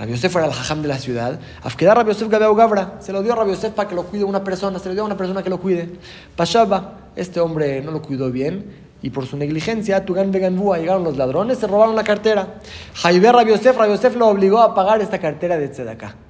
Rabbi 0.00 0.10
Yosef 0.10 0.34
era 0.34 0.46
el 0.46 0.52
jajam 0.52 0.82
de 0.82 0.88
la 0.88 0.98
ciudad. 0.98 1.38
Afkedar 1.62 1.96
Rabbi 1.96 2.08
Yosef 2.08 2.28
Gabeu 2.28 2.52
Gabra, 2.56 2.96
se 2.98 3.12
lo 3.12 3.22
dio 3.22 3.34
a 3.34 3.36
Rabbi 3.36 3.52
Yosef 3.52 3.72
para 3.72 3.88
que 3.88 3.94
lo 3.94 4.02
cuide 4.02 4.24
una 4.24 4.42
persona, 4.42 4.80
se 4.80 4.88
lo 4.88 4.94
dio 4.94 5.04
a 5.04 5.06
una 5.06 5.16
persona 5.16 5.44
que 5.44 5.50
lo 5.50 5.60
cuide. 5.60 5.88
Pashaba, 6.34 7.12
este 7.14 7.38
hombre 7.38 7.80
no 7.82 7.92
lo 7.92 8.02
cuidó 8.02 8.32
bien, 8.32 8.64
y 9.00 9.10
por 9.10 9.26
su 9.26 9.36
negligencia, 9.36 10.04
Tugan 10.04 10.32
Beganbúa, 10.32 10.78
llegaron 10.78 11.04
los 11.04 11.16
ladrones, 11.16 11.58
se 11.58 11.68
robaron 11.68 11.94
la 11.94 12.02
cartera. 12.02 12.56
Yosef, 12.96 13.76
Rabbi 13.76 13.92
Yosef 13.92 14.16
lo 14.16 14.26
obligó 14.26 14.58
a 14.58 14.74
pagar 14.74 15.00
esta 15.00 15.20
cartera 15.20 15.56
de 15.56 15.68
Tzedakah. 15.68 16.29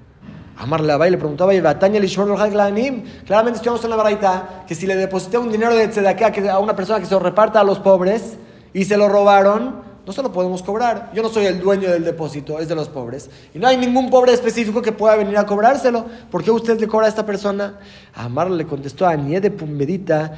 Amar 0.61 0.83
la 0.83 0.99
le 0.99 1.17
preguntaba, 1.17 1.53
Claramente 1.53 3.57
estudiamos 3.57 3.83
en 3.83 3.91
la 3.91 3.97
baraita 3.97 4.65
que 4.69 4.75
si 4.75 4.87
le 4.87 4.95
deposité 4.95 5.39
un 5.39 5.51
dinero 5.51 5.75
de 5.75 5.89
Tzedakah 5.89 6.53
a 6.53 6.59
una 6.59 6.77
persona 6.77 7.01
que 7.01 7.07
se 7.07 7.15
lo 7.15 7.21
reparta 7.21 7.61
a 7.61 7.65
los 7.65 7.79
pobres 7.79 8.37
y 8.75 8.85
se 8.85 8.99
lo 8.99 9.09
robaron, 9.09 9.77
no 10.07 10.13
se 10.13 10.23
lo 10.23 10.31
podemos 10.31 10.63
cobrar. 10.63 11.13
Yo 11.15 11.23
no 11.23 11.31
soy 11.31 11.47
el 11.47 11.61
dueño 11.61 11.91
del 11.91 12.05
depósito, 12.05 12.59
es 12.59 12.69
de 12.69 12.75
los 12.75 12.91
pobres. 12.91 13.31
Y 13.55 13.59
no 13.59 13.69
hay 13.69 13.79
ningún 13.79 14.11
pobre 14.11 14.35
específico 14.35 14.83
que 14.83 14.93
pueda 14.93 15.17
venir 15.17 15.39
a 15.39 15.47
cobrárselo. 15.47 16.05
¿Por 16.31 16.45
qué 16.45 16.51
usted 16.51 16.79
le 16.79 16.87
cobra 16.87 17.07
a 17.07 17.09
esta 17.09 17.25
persona? 17.25 17.79
Amar 18.13 18.51
le 18.51 18.67
contestó 18.67 19.07
a 19.07 19.17
Nie 19.17 19.41
de 19.41 19.51
Pumbedita, 19.51 20.35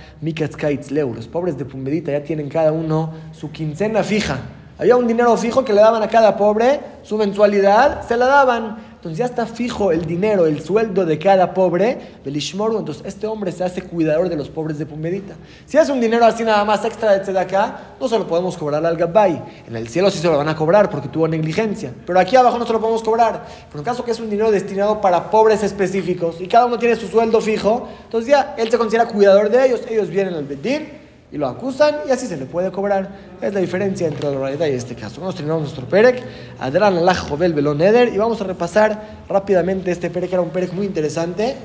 Leu. 0.90 1.14
Los 1.14 1.26
pobres 1.26 1.58
de 1.58 1.64
Pumbedita 1.64 2.12
ya 2.12 2.22
tienen 2.22 2.48
cada 2.48 2.70
uno 2.70 3.10
su 3.32 3.50
quincena 3.50 4.04
fija. 4.04 4.38
Había 4.78 4.96
un 4.96 5.08
dinero 5.08 5.36
fijo 5.36 5.64
que 5.64 5.72
le 5.72 5.80
daban 5.80 6.02
a 6.02 6.08
cada 6.08 6.36
pobre, 6.36 6.80
su 7.02 7.16
mensualidad 7.16 8.06
se 8.06 8.16
la 8.16 8.26
daban. 8.26 8.91
Entonces 9.02 9.18
ya 9.18 9.24
está 9.24 9.46
fijo 9.46 9.90
el 9.90 10.06
dinero, 10.06 10.46
el 10.46 10.62
sueldo 10.62 11.04
de 11.04 11.18
cada 11.18 11.52
pobre, 11.54 11.98
Belishmoru. 12.24 12.78
Entonces 12.78 13.02
este 13.04 13.26
hombre 13.26 13.50
se 13.50 13.64
hace 13.64 13.82
cuidador 13.82 14.28
de 14.28 14.36
los 14.36 14.48
pobres 14.48 14.78
de 14.78 14.86
Pumbedita. 14.86 15.34
Si 15.66 15.76
hace 15.76 15.90
un 15.90 16.00
dinero 16.00 16.24
así 16.24 16.44
nada 16.44 16.64
más 16.64 16.84
extra 16.84 17.18
de 17.18 17.40
acá, 17.40 17.94
no 17.98 18.06
se 18.06 18.16
lo 18.16 18.28
podemos 18.28 18.56
cobrar 18.56 18.86
al 18.86 18.96
Gabay. 18.96 19.42
En 19.66 19.74
el 19.74 19.88
cielo 19.88 20.08
sí 20.08 20.20
se 20.20 20.28
lo 20.28 20.38
van 20.38 20.48
a 20.48 20.54
cobrar 20.54 20.88
porque 20.88 21.08
tuvo 21.08 21.26
negligencia. 21.26 21.92
Pero 22.06 22.20
aquí 22.20 22.36
abajo 22.36 22.60
no 22.60 22.64
se 22.64 22.72
lo 22.72 22.78
podemos 22.78 23.02
cobrar. 23.02 23.44
Pero 23.68 23.80
en 23.80 23.84
caso 23.84 24.04
que 24.04 24.12
es 24.12 24.20
un 24.20 24.30
dinero 24.30 24.52
destinado 24.52 25.00
para 25.00 25.32
pobres 25.32 25.64
específicos 25.64 26.40
y 26.40 26.46
cada 26.46 26.66
uno 26.66 26.78
tiene 26.78 26.94
su 26.94 27.08
sueldo 27.08 27.40
fijo, 27.40 27.88
entonces 28.04 28.30
ya 28.30 28.54
él 28.56 28.70
se 28.70 28.78
considera 28.78 29.08
cuidador 29.08 29.50
de 29.50 29.66
ellos. 29.66 29.80
Ellos 29.90 30.10
vienen 30.10 30.34
al 30.34 30.44
Bedín 30.44 31.01
y 31.32 31.38
lo 31.38 31.48
acusan 31.48 31.96
y 32.06 32.10
así 32.10 32.26
se 32.26 32.36
le 32.36 32.44
puede 32.44 32.70
cobrar. 32.70 33.08
Es 33.40 33.54
la 33.54 33.60
diferencia 33.60 34.06
entre 34.06 34.30
la 34.30 34.38
realidad 34.38 34.66
y 34.66 34.72
este 34.72 34.94
caso. 34.94 35.20
Vamos 35.20 35.34
terminamos 35.34 35.62
nuestro 35.62 35.86
Perek, 35.86 36.22
Adran 36.60 36.98
Allah 36.98 37.14
Jovel 37.14 37.54
Belón 37.54 37.80
Eder 37.80 38.12
y 38.12 38.18
vamos 38.18 38.40
a 38.42 38.44
repasar 38.44 39.22
rápidamente 39.28 39.90
este 39.90 40.10
Perek, 40.10 40.32
era 40.32 40.42
un 40.42 40.50
Perek 40.50 40.72
muy 40.74 40.84
interesante. 40.86 41.56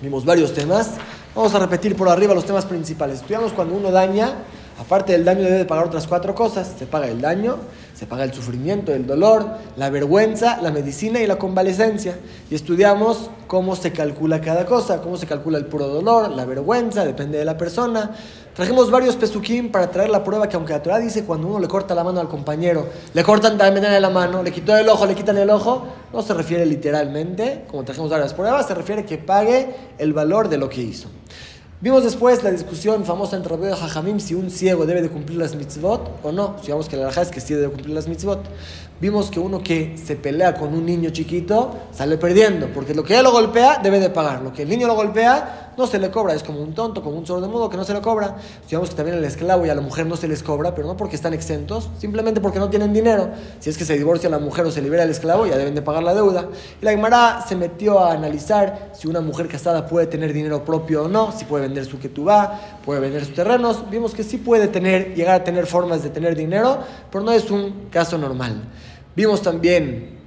Vimos 0.00 0.24
varios 0.24 0.52
temas. 0.54 0.92
Vamos 1.34 1.54
a 1.54 1.58
repetir 1.58 1.96
por 1.96 2.08
arriba 2.08 2.34
los 2.34 2.46
temas 2.46 2.64
principales. 2.64 3.16
Estudiamos 3.16 3.52
cuando 3.52 3.74
uno 3.74 3.90
daña, 3.90 4.34
aparte 4.78 5.12
del 5.12 5.24
daño 5.24 5.42
debe 5.42 5.64
pagar 5.64 5.86
otras 5.86 6.06
cuatro 6.06 6.34
cosas. 6.34 6.72
Se 6.78 6.86
paga 6.86 7.08
el 7.08 7.20
daño, 7.20 7.58
se 7.94 8.06
paga 8.06 8.24
el 8.24 8.32
sufrimiento, 8.32 8.92
el 8.92 9.06
dolor, 9.06 9.46
la 9.76 9.90
vergüenza, 9.90 10.60
la 10.62 10.70
medicina 10.70 11.20
y 11.20 11.26
la 11.26 11.36
convalecencia. 11.36 12.16
Y 12.50 12.54
estudiamos 12.54 13.30
cómo 13.46 13.76
se 13.76 13.92
calcula 13.92 14.40
cada 14.40 14.64
cosa, 14.64 15.00
cómo 15.00 15.16
se 15.16 15.26
calcula 15.26 15.58
el 15.58 15.66
puro 15.66 15.88
dolor, 15.88 16.30
la 16.30 16.44
vergüenza, 16.44 17.04
depende 17.04 17.38
de 17.38 17.44
la 17.44 17.56
persona. 17.56 18.12
Trajimos 18.54 18.88
varios 18.88 19.16
pesuquín 19.16 19.72
para 19.72 19.90
traer 19.90 20.10
la 20.10 20.22
prueba 20.22 20.48
que 20.48 20.54
aunque 20.54 20.72
la 20.72 20.80
Torah 20.80 21.00
dice 21.00 21.24
cuando 21.24 21.48
uno 21.48 21.58
le 21.58 21.66
corta 21.66 21.92
la 21.92 22.04
mano 22.04 22.20
al 22.20 22.28
compañero, 22.28 22.86
le 23.12 23.24
cortan 23.24 23.58
también 23.58 24.00
la 24.00 24.10
mano, 24.10 24.44
le 24.44 24.52
quitó 24.52 24.76
el 24.76 24.88
ojo, 24.88 25.06
le 25.06 25.16
quitan 25.16 25.36
el 25.38 25.50
ojo, 25.50 25.88
no 26.12 26.22
se 26.22 26.34
refiere 26.34 26.64
literalmente, 26.64 27.64
como 27.68 27.82
trajimos 27.82 28.10
varias 28.10 28.32
pruebas, 28.32 28.68
se 28.68 28.74
refiere 28.74 29.04
que 29.04 29.18
pague 29.18 29.74
el 29.98 30.12
valor 30.12 30.48
de 30.48 30.58
lo 30.58 30.68
que 30.68 30.82
hizo. 30.82 31.08
Vimos 31.80 32.04
después 32.04 32.42
la 32.44 32.50
discusión 32.52 33.04
famosa 33.04 33.36
entre 33.36 33.56
Rabbi 33.56 33.68
y 33.68 33.76
Jajamim 33.76 34.20
si 34.20 34.34
un 34.34 34.50
ciego 34.50 34.86
debe 34.86 35.02
de 35.02 35.10
cumplir 35.10 35.36
las 35.36 35.54
mitzvot 35.54 36.20
o 36.22 36.32
no. 36.32 36.56
Si 36.62 36.70
vamos 36.70 36.88
que 36.88 36.96
la 36.96 37.06
verdad 37.06 37.24
es 37.24 37.30
que 37.30 37.40
sí 37.40 37.52
debe 37.52 37.68
cumplir 37.68 37.94
las 37.94 38.08
mitzvot. 38.08 38.40
Vimos 39.00 39.30
que 39.30 39.38
uno 39.38 39.62
que 39.62 39.98
se 40.02 40.16
pelea 40.16 40.54
con 40.54 40.72
un 40.72 40.86
niño 40.86 41.10
chiquito 41.10 41.74
sale 41.92 42.16
perdiendo, 42.16 42.68
porque 42.68 42.94
lo 42.94 43.02
que 43.02 43.18
él 43.18 43.24
lo 43.24 43.32
golpea 43.32 43.80
debe 43.82 44.00
de 44.00 44.08
pagar. 44.08 44.40
Lo 44.40 44.52
que 44.52 44.62
el 44.62 44.68
niño 44.70 44.86
lo 44.86 44.94
golpea 44.94 45.63
no 45.76 45.86
se 45.86 45.98
le 45.98 46.10
cobra, 46.10 46.34
es 46.34 46.42
como 46.42 46.60
un 46.60 46.74
tonto, 46.74 47.02
como 47.02 47.16
un 47.16 47.26
sordo 47.26 47.48
mudo 47.48 47.68
que 47.68 47.76
no 47.76 47.84
se 47.84 47.94
le 47.94 48.00
cobra. 48.00 48.36
Digamos 48.68 48.90
que 48.90 48.96
también 48.96 49.18
al 49.18 49.24
esclavo 49.24 49.66
y 49.66 49.70
a 49.70 49.74
la 49.74 49.80
mujer 49.80 50.06
no 50.06 50.16
se 50.16 50.28
les 50.28 50.42
cobra, 50.42 50.74
pero 50.74 50.86
no 50.86 50.96
porque 50.96 51.16
están 51.16 51.34
exentos, 51.34 51.90
simplemente 51.98 52.40
porque 52.40 52.58
no 52.58 52.70
tienen 52.70 52.92
dinero. 52.92 53.30
Si 53.60 53.70
es 53.70 53.78
que 53.78 53.84
se 53.84 53.96
divorcia 53.96 54.28
la 54.28 54.38
mujer 54.38 54.64
o 54.66 54.70
se 54.70 54.82
libera 54.82 55.02
el 55.02 55.10
esclavo, 55.10 55.46
ya 55.46 55.56
deben 55.56 55.74
de 55.74 55.82
pagar 55.82 56.02
la 56.02 56.14
deuda. 56.14 56.48
Y 56.80 56.84
la 56.84 56.90
Gemara 56.92 57.44
se 57.46 57.56
metió 57.56 57.98
a 57.98 58.12
analizar 58.12 58.92
si 58.94 59.08
una 59.08 59.20
mujer 59.20 59.48
casada 59.48 59.86
puede 59.86 60.06
tener 60.06 60.32
dinero 60.32 60.64
propio 60.64 61.04
o 61.04 61.08
no, 61.08 61.32
si 61.32 61.44
puede 61.44 61.64
vender 61.64 61.84
su 61.84 61.98
ketubá, 61.98 62.78
puede 62.84 63.00
vender 63.00 63.24
sus 63.24 63.34
terrenos. 63.34 63.90
Vimos 63.90 64.14
que 64.14 64.22
sí 64.22 64.38
puede 64.38 64.68
tener, 64.68 65.14
llegar 65.14 65.40
a 65.40 65.44
tener 65.44 65.66
formas 65.66 66.02
de 66.02 66.10
tener 66.10 66.36
dinero, 66.36 66.78
pero 67.10 67.24
no 67.24 67.32
es 67.32 67.50
un 67.50 67.88
caso 67.90 68.18
normal. 68.18 68.70
Vimos 69.16 69.42
también 69.42 70.23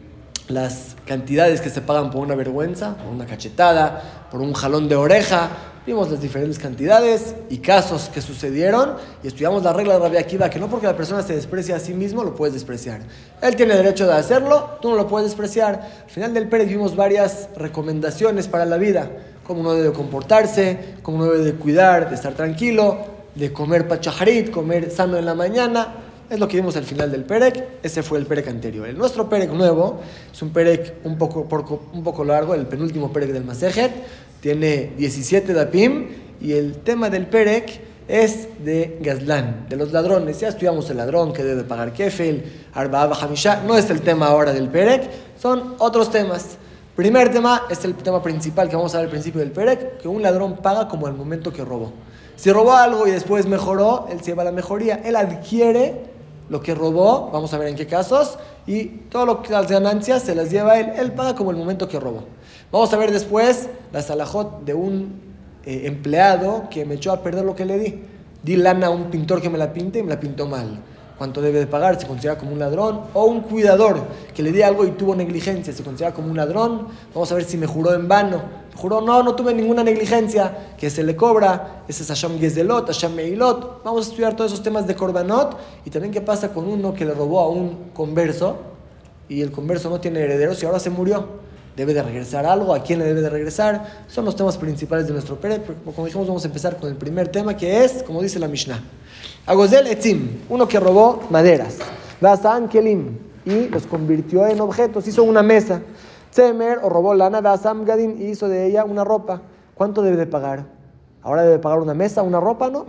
las 0.48 0.96
cantidades 1.06 1.62
que 1.62 1.70
se 1.70 1.82
pagan 1.82 2.12
por 2.12 2.22
una 2.22 2.36
vergüenza, 2.36 2.96
por 2.96 3.08
una 3.08 3.25
cachetada, 3.25 4.27
por 4.32 4.42
un 4.42 4.54
jalón 4.54 4.88
de 4.88 4.96
oreja. 4.96 5.50
Vimos 5.86 6.12
las 6.12 6.22
diferentes 6.22 6.60
cantidades 6.60 7.36
y 7.50 7.60
casos 7.60 8.10
que 8.13 8.22
sucedieron 8.22 8.96
y 9.24 9.27
estudiamos 9.27 9.63
la 9.63 9.72
regla 9.72 9.94
de 9.94 10.00
Rabbi 10.01 10.18
Akiva 10.18 10.50
que 10.50 10.60
no 10.60 10.68
porque 10.68 10.86
la 10.86 10.98
persona 10.98 11.22
se 11.24 11.34
desprecia 11.34 11.77
a 11.77 11.80
sí 11.80 11.94
mismo 11.94 12.24
lo 12.25 12.36
puedes 12.36 12.54
despreciar. 12.54 13.00
Él 13.42 13.56
tiene 13.56 13.74
derecho 13.75 14.06
de 14.06 14.13
hacerlo, 14.13 14.77
tú 14.82 14.89
no 14.89 14.98
lo 14.98 15.08
puedes 15.08 15.30
despreciar. 15.30 15.82
Al 16.04 16.10
final 16.10 16.34
del 16.34 16.50
Pérez 16.50 16.68
vimos 16.68 16.96
varias 16.96 17.50
recomendaciones 17.56 18.50
para 18.50 18.66
la 18.66 18.77
vida, 18.77 19.10
cómo 19.46 19.62
uno 19.62 19.74
debe 19.75 19.94
comportarse, 19.94 20.96
cómo 21.04 21.20
uno 21.20 21.32
debe 21.32 21.46
de 21.46 21.54
cuidar, 21.54 22.10
de 22.10 22.16
estar 22.16 22.34
tranquilo, 22.34 22.98
de 23.36 23.54
comer 23.54 23.88
pachajarit, 23.88 24.51
comer 24.51 24.92
sano 24.92 25.18
en 25.18 25.25
la 25.25 25.36
mañana. 25.36 26.07
Es 26.29 26.39
lo 26.41 26.48
que 26.50 26.57
vimos 26.57 26.75
al 26.75 26.84
final 26.84 27.10
del 27.10 27.24
Perec. 27.24 27.63
Ese 27.81 28.03
fue 28.03 28.19
el 28.19 28.25
Perec 28.25 28.50
anterior. 28.50 28.86
El 28.86 28.98
nuestro 28.98 29.29
Perec 29.29 29.50
nuevo 29.51 30.01
es 30.31 30.41
un 30.41 30.50
Perec 30.50 30.96
un 31.05 31.17
poco, 31.17 31.48
un 31.93 32.03
poco 32.03 32.25
largo, 32.25 32.53
el 32.53 32.65
penúltimo 32.65 33.13
Perec 33.13 33.31
del 33.31 33.46
Masejet. 33.46 33.91
Tiene 34.41 34.91
17 34.98 35.53
dapim 35.53 36.07
y 36.41 36.51
el 36.51 36.79
tema 36.79 37.10
del 37.10 37.27
Perec 37.27 37.79
es 38.10 38.50
de 38.63 38.98
Gazlán, 39.01 39.67
de 39.69 39.77
los 39.77 39.93
ladrones. 39.93 40.41
Ya 40.41 40.50
estudiamos 40.50 40.89
el 40.89 40.98
ladrón 40.98 41.31
que 41.31 41.46
debe 41.46 41.63
pagar 41.63 41.93
Kefel, 41.93 42.43
Arba 42.74 43.03
Hamisha. 43.03 43.63
No 43.65 43.77
es 43.77 43.89
el 43.89 44.01
tema 44.01 44.27
ahora 44.27 44.51
del 44.51 44.67
Perec, 44.67 45.10
son 45.39 45.75
otros 45.79 46.12
temas. 46.12 46.57
Primer 46.98 47.31
tema 47.31 47.63
es 47.69 47.86
el 47.86 47.93
tema 47.96 48.22
principal 48.22 48.67
que 48.67 48.75
vamos 48.75 48.93
a 48.96 48.98
ver 48.98 49.05
al 49.05 49.12
principio 49.12 49.39
del 49.39 49.51
Perec, 49.51 50.00
que 50.00 50.10
un 50.10 50.22
ladrón 50.22 50.57
paga 50.57 50.89
como 50.89 51.07
el 51.07 51.13
momento 51.13 51.53
que 51.53 51.63
robó. 51.63 51.93
Si 52.36 52.51
robó 52.51 52.74
algo 52.74 53.07
y 53.07 53.12
después 53.12 53.46
mejoró, 53.46 54.07
él 54.12 54.19
se 54.19 54.27
lleva 54.27 54.43
la 54.43 54.51
mejoría. 54.51 55.01
Él 55.05 55.15
adquiere 55.15 56.16
lo 56.50 56.62
que 56.62 56.74
robó, 56.74 57.30
vamos 57.32 57.54
a 57.54 57.58
ver 57.58 57.68
en 57.68 57.75
qué 57.75 57.88
casos, 57.88 58.38
y 58.66 58.86
todas 59.10 59.50
las 59.50 59.68
ganancias 59.68 60.24
se 60.24 60.36
las 60.36 60.50
lleva 60.51 60.80
él, 60.80 60.92
él 60.98 61.12
paga 61.13 61.36
como 61.36 61.51
el 61.51 61.58
momento 61.58 61.88
que 61.88 62.00
robó. 62.00 62.24
Vamos 62.72 62.92
a 62.94 62.98
ver 62.98 63.12
después 63.12 63.70
la 63.92 64.01
salajot 64.01 64.63
de 64.63 64.74
un 64.74 65.22
eh, 65.66 65.84
empleado 65.86 66.70
que 66.70 66.86
me 66.86 66.96
echó 66.96 67.12
a 67.12 67.22
perder 67.22 67.46
lo 67.46 67.56
que 67.56 67.66
le 67.66 67.80
di. 67.80 68.04
Di 68.44 68.56
lana 68.56 68.88
a 68.88 68.89
un 68.89 69.06
pintor 69.06 69.42
que 69.42 69.50
me 69.50 69.58
la 69.58 69.74
pinte 69.74 70.00
y 70.00 70.04
me 70.04 70.10
la 70.10 70.20
pintó 70.20 70.48
mal. 70.48 70.80
¿Cuánto 71.18 71.42
debe 71.42 71.60
de 71.60 71.68
pagar? 71.68 72.00
¿Se 72.00 72.06
considera 72.06 72.38
como 72.38 72.51
un 72.51 72.60
ladrón? 72.60 73.01
O 73.13 73.25
un 73.25 73.42
cuidador 73.42 74.01
que 74.36 74.44
le 74.44 74.51
di 74.51 74.62
algo 74.62 74.86
y 74.86 74.92
tuvo 74.92 75.16
negligencia, 75.16 75.74
¿se 75.74 75.84
considera 75.84 76.13
como 76.13 76.30
un 76.30 76.38
ladrón? 76.38 76.88
Vamos 77.13 77.32
a 77.32 77.36
ver 77.36 77.44
si 77.44 77.58
me 77.58 77.66
juró 77.66 77.94
en 77.94 78.08
vano. 78.08 78.42
Juró, 78.77 79.01
no, 79.01 79.24
no 79.24 79.34
tuve 79.34 79.53
ninguna 79.53 79.84
negligencia, 79.84 80.75
que 80.77 80.89
se 80.89 81.03
le 81.03 81.15
cobra. 81.15 81.84
Ese 81.88 82.03
es 82.03 82.10
Hashem 82.10 82.39
Gezelot, 82.39 82.86
Hashem 82.86 83.13
Meilot. 83.13 83.84
Vamos 83.84 84.05
a 84.05 84.10
estudiar 84.10 84.36
todos 84.36 84.51
esos 84.51 84.63
temas 84.63 84.86
de 84.86 84.96
Korbanot. 84.96 85.57
Y 85.84 85.89
también 85.89 86.13
qué 86.13 86.22
pasa 86.22 86.53
con 86.53 86.67
uno 86.67 86.93
que 86.93 87.03
le 87.03 87.13
robó 87.13 87.39
a 87.39 87.50
un 87.50 87.89
converso 87.93 88.57
y 89.29 89.41
el 89.41 89.51
converso 89.51 89.89
no 89.89 90.00
tiene 90.00 90.19
herederos 90.22 90.62
y 90.62 90.65
ahora 90.65 90.79
se 90.79 90.89
murió. 90.89 91.48
¿Debe 91.75 91.93
de 91.93 92.01
regresar 92.01 92.46
algo? 92.46 92.74
¿A 92.74 92.81
quién 92.81 93.00
le 93.00 93.05
debe 93.05 93.22
de 93.22 93.29
regresar? 93.29 94.05
Son 94.07 94.25
los 94.25 94.36
temas 94.36 94.57
principales 94.57 95.05
de 95.05 95.13
nuestro 95.13 95.39
Pérez. 95.39 95.62
Como 95.84 96.05
dijimos, 96.05 96.27
vamos 96.27 96.43
a 96.43 96.48
empezar 96.48 96.77
con 96.77 96.89
el 96.89 96.96
primer 96.96 97.27
tema 97.27 97.55
que 97.55 97.84
es, 97.84 98.03
como 98.03 98.22
dice 98.22 98.39
la 98.39 98.48
Mishnah. 98.48 98.81
Agozel 99.46 99.86
Etzim, 99.88 100.39
uno 100.50 100.67
que 100.67 100.79
robó 100.79 101.24
maderas. 101.29 101.77
Vasan 102.19 102.67
Kelim, 102.67 103.17
y 103.46 103.69
los 103.69 103.86
convirtió 103.86 104.46
en 104.48 104.60
objetos, 104.60 105.07
hizo 105.07 105.24
una 105.24 105.43
mesa. 105.43 105.81
Tzemer 106.38 106.82
o 106.84 106.89
robó 106.89 107.15
lana 107.15 107.41
de 107.41 107.50
Asam 107.50 107.84
Gadin 107.84 108.22
y 108.22 108.25
hizo 108.25 108.48
de 108.48 108.67
ella 108.67 108.86
una 108.86 109.03
ropa. 109.03 109.41
¿Cuánto 109.74 110.03
debe 110.03 110.17
de 110.17 110.27
pagar? 110.27 110.65
Ahora 111.24 111.41
debe 111.41 111.58
pagar 111.58 111.79
una 111.79 111.96
mesa, 111.96 112.22
una 112.22 112.39
ropa, 112.39 112.70
¿no? 112.70 112.86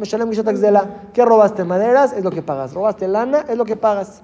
¿Qué 1.15 1.25
robaste? 1.25 1.65
Maderas 1.65 2.13
es 2.13 2.23
lo 2.23 2.31
que 2.31 2.43
pagas. 2.43 2.75
¿Robaste 2.75 3.09
lana? 3.09 3.47
Es 3.49 3.57
lo 3.57 3.65
que 3.65 3.75
pagas. 3.75 4.21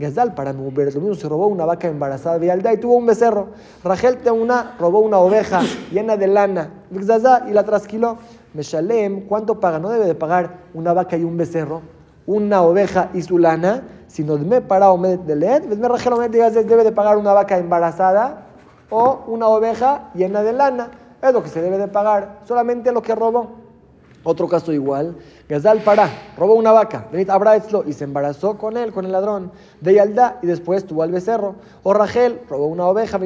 Gazal 0.00 0.34
para 0.34 0.52
Nuber, 0.52 0.92
lo 0.92 1.00
mismo 1.00 1.14
se 1.14 1.28
robó 1.28 1.46
una 1.46 1.64
vaca 1.64 1.86
embarazada 1.86 2.40
de 2.40 2.50
Alda 2.50 2.72
y 2.72 2.78
tuvo 2.78 2.96
un 2.96 3.06
becerro. 3.06 3.50
Rachel 3.84 4.18
una 4.32 4.74
robó 4.80 4.98
una 4.98 5.18
oveja 5.18 5.60
llena 5.92 6.16
de 6.16 6.26
lana 6.26 6.70
y 6.90 7.52
la 7.52 7.62
trasquiló. 7.62 8.18
Meshalem, 8.52 9.28
¿cuánto 9.28 9.60
paga? 9.60 9.78
No 9.78 9.90
debe 9.90 10.06
de 10.06 10.16
pagar 10.16 10.62
una 10.74 10.92
vaca 10.92 11.16
y 11.16 11.22
un 11.22 11.36
becerro, 11.36 11.82
una 12.26 12.62
oveja 12.62 13.10
y 13.14 13.22
su 13.22 13.38
lana, 13.38 13.84
sino 14.08 14.36
me 14.38 14.60
para 14.60 14.90
Omed 14.90 15.20
de 15.20 15.36
led, 15.36 15.62
me 15.66 15.88
Rachel 15.88 16.14
Omed 16.14 16.30
debe 16.30 16.82
de 16.82 16.92
pagar 16.92 17.16
una 17.16 17.32
vaca 17.32 17.56
embarazada 17.58 18.45
o 18.90 19.24
una 19.26 19.48
oveja 19.48 20.10
llena 20.14 20.42
de 20.42 20.52
lana. 20.52 20.90
Es 21.22 21.32
lo 21.32 21.42
que 21.42 21.48
se 21.48 21.62
debe 21.62 21.78
de 21.78 21.88
pagar, 21.88 22.40
solamente 22.46 22.92
lo 22.92 23.02
que 23.02 23.14
robó. 23.14 23.66
Otro 24.22 24.48
caso 24.48 24.72
igual, 24.72 25.16
Gazal 25.48 25.80
para, 25.82 26.10
robó 26.36 26.54
una 26.54 26.72
vaca, 26.72 27.06
y 27.12 27.92
se 27.92 28.04
embarazó 28.04 28.58
con 28.58 28.76
él, 28.76 28.92
con 28.92 29.04
el 29.04 29.12
ladrón, 29.12 29.52
de 29.80 29.94
Yalda 29.94 30.40
y 30.42 30.46
después 30.46 30.84
tuvo 30.84 31.04
al 31.04 31.12
becerro. 31.12 31.54
O 31.84 31.94
Rachel 31.94 32.40
robó 32.48 32.66
una 32.66 32.86
oveja, 32.86 33.20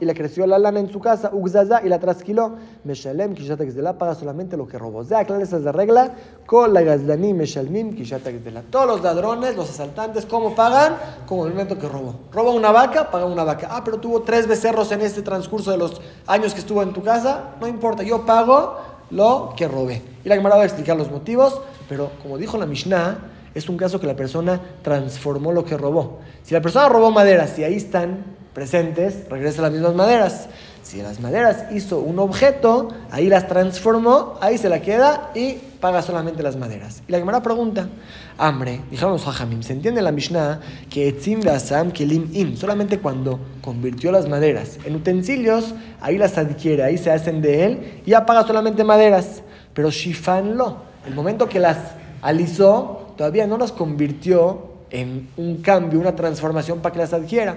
y 0.00 0.04
le 0.04 0.14
creció 0.14 0.46
la 0.46 0.58
lana 0.58 0.80
en 0.80 0.90
su 0.90 1.00
casa, 1.00 1.30
Ugzaza 1.32 1.82
y 1.84 1.88
la 1.88 1.98
trasquiló. 1.98 2.52
Meshalem, 2.84 3.34
Kishatak 3.34 3.68
de 3.68 3.82
la 3.82 3.98
paga 3.98 4.14
solamente 4.14 4.56
lo 4.56 4.66
que 4.66 4.78
robó. 4.78 5.02
Ya, 5.02 5.24
claro, 5.24 5.42
esa 5.42 5.58
es 5.58 5.62
la 5.62 5.72
regla. 5.72 6.14
Con 6.46 6.72
la 6.72 6.82
Gazlani, 6.82 7.34
Meshalmim, 7.34 7.94
Kishatak 7.94 8.34
de 8.36 8.50
la. 8.50 8.62
Todos 8.62 8.86
los 8.86 9.02
ladrones, 9.02 9.56
los 9.56 9.68
asaltantes, 9.68 10.24
¿cómo 10.26 10.54
pagan? 10.54 10.96
Como 11.26 11.46
el 11.46 11.52
momento 11.52 11.78
que 11.78 11.88
robó. 11.88 12.14
Roba 12.32 12.52
una 12.52 12.72
vaca, 12.72 13.10
paga 13.10 13.26
una 13.26 13.44
vaca. 13.44 13.68
Ah, 13.70 13.82
pero 13.84 13.98
tuvo 13.98 14.22
tres 14.22 14.46
becerros 14.46 14.90
en 14.92 15.02
este 15.02 15.22
transcurso 15.22 15.70
de 15.70 15.76
los 15.76 16.00
años 16.26 16.54
que 16.54 16.60
estuvo 16.60 16.82
en 16.82 16.92
tu 16.92 17.02
casa. 17.02 17.54
No 17.60 17.66
importa, 17.66 18.02
yo 18.02 18.24
pago 18.24 18.93
lo 19.10 19.54
que 19.56 19.68
robé. 19.68 20.02
Y 20.24 20.28
la 20.28 20.36
Gemara 20.36 20.56
va 20.56 20.62
a 20.62 20.66
explicar 20.66 20.96
los 20.96 21.10
motivos, 21.10 21.60
pero 21.88 22.10
como 22.22 22.38
dijo 22.38 22.58
la 22.58 22.66
Mishnah, 22.66 23.18
es 23.54 23.68
un 23.68 23.76
caso 23.76 24.00
que 24.00 24.06
la 24.06 24.16
persona 24.16 24.60
transformó 24.82 25.52
lo 25.52 25.64
que 25.64 25.76
robó. 25.76 26.20
Si 26.42 26.54
la 26.54 26.60
persona 26.60 26.88
robó 26.88 27.10
maderas 27.10 27.58
y 27.58 27.64
ahí 27.64 27.76
están 27.76 28.24
presentes, 28.52 29.28
regresa 29.28 29.62
las 29.62 29.72
mismas 29.72 29.94
maderas. 29.94 30.48
Si 30.84 31.00
las 31.00 31.18
maderas 31.18 31.72
hizo 31.72 31.98
un 32.00 32.18
objeto, 32.18 32.88
ahí 33.10 33.30
las 33.30 33.48
transformó, 33.48 34.34
ahí 34.42 34.58
se 34.58 34.68
la 34.68 34.82
queda 34.82 35.30
y 35.34 35.54
paga 35.80 36.02
solamente 36.02 36.42
las 36.42 36.56
maderas. 36.56 37.02
Y 37.08 37.12
la 37.12 37.18
Gemara 37.18 37.42
pregunta, 37.42 37.88
hambre, 38.36 38.82
dijeron 38.90 39.12
los 39.12 39.26
hajamim, 39.26 39.62
¿se 39.62 39.72
entiende 39.72 40.02
la 40.02 40.12
Mishnah 40.12 40.60
que 40.90 41.08
etzim 41.08 41.40
asam 41.48 41.90
kelim 41.90 42.28
in? 42.34 42.58
Solamente 42.58 42.98
cuando 42.98 43.40
convirtió 43.62 44.12
las 44.12 44.28
maderas 44.28 44.78
en 44.84 44.94
utensilios, 44.94 45.74
ahí 46.02 46.18
las 46.18 46.36
adquiere, 46.36 46.82
ahí 46.82 46.98
se 46.98 47.10
hacen 47.10 47.40
de 47.40 47.64
él 47.64 48.02
y 48.04 48.10
ya 48.10 48.26
paga 48.26 48.46
solamente 48.46 48.84
maderas. 48.84 49.40
Pero 49.72 49.90
shifan 49.90 50.58
lo, 50.58 50.82
el 51.06 51.14
momento 51.14 51.48
que 51.48 51.60
las 51.60 51.78
alisó, 52.20 53.14
todavía 53.16 53.46
no 53.46 53.56
las 53.56 53.72
convirtió 53.72 54.74
en 54.90 55.30
un 55.38 55.62
cambio, 55.62 55.98
una 55.98 56.14
transformación 56.14 56.80
para 56.80 56.92
que 56.92 56.98
las 56.98 57.14
adquiera. 57.14 57.56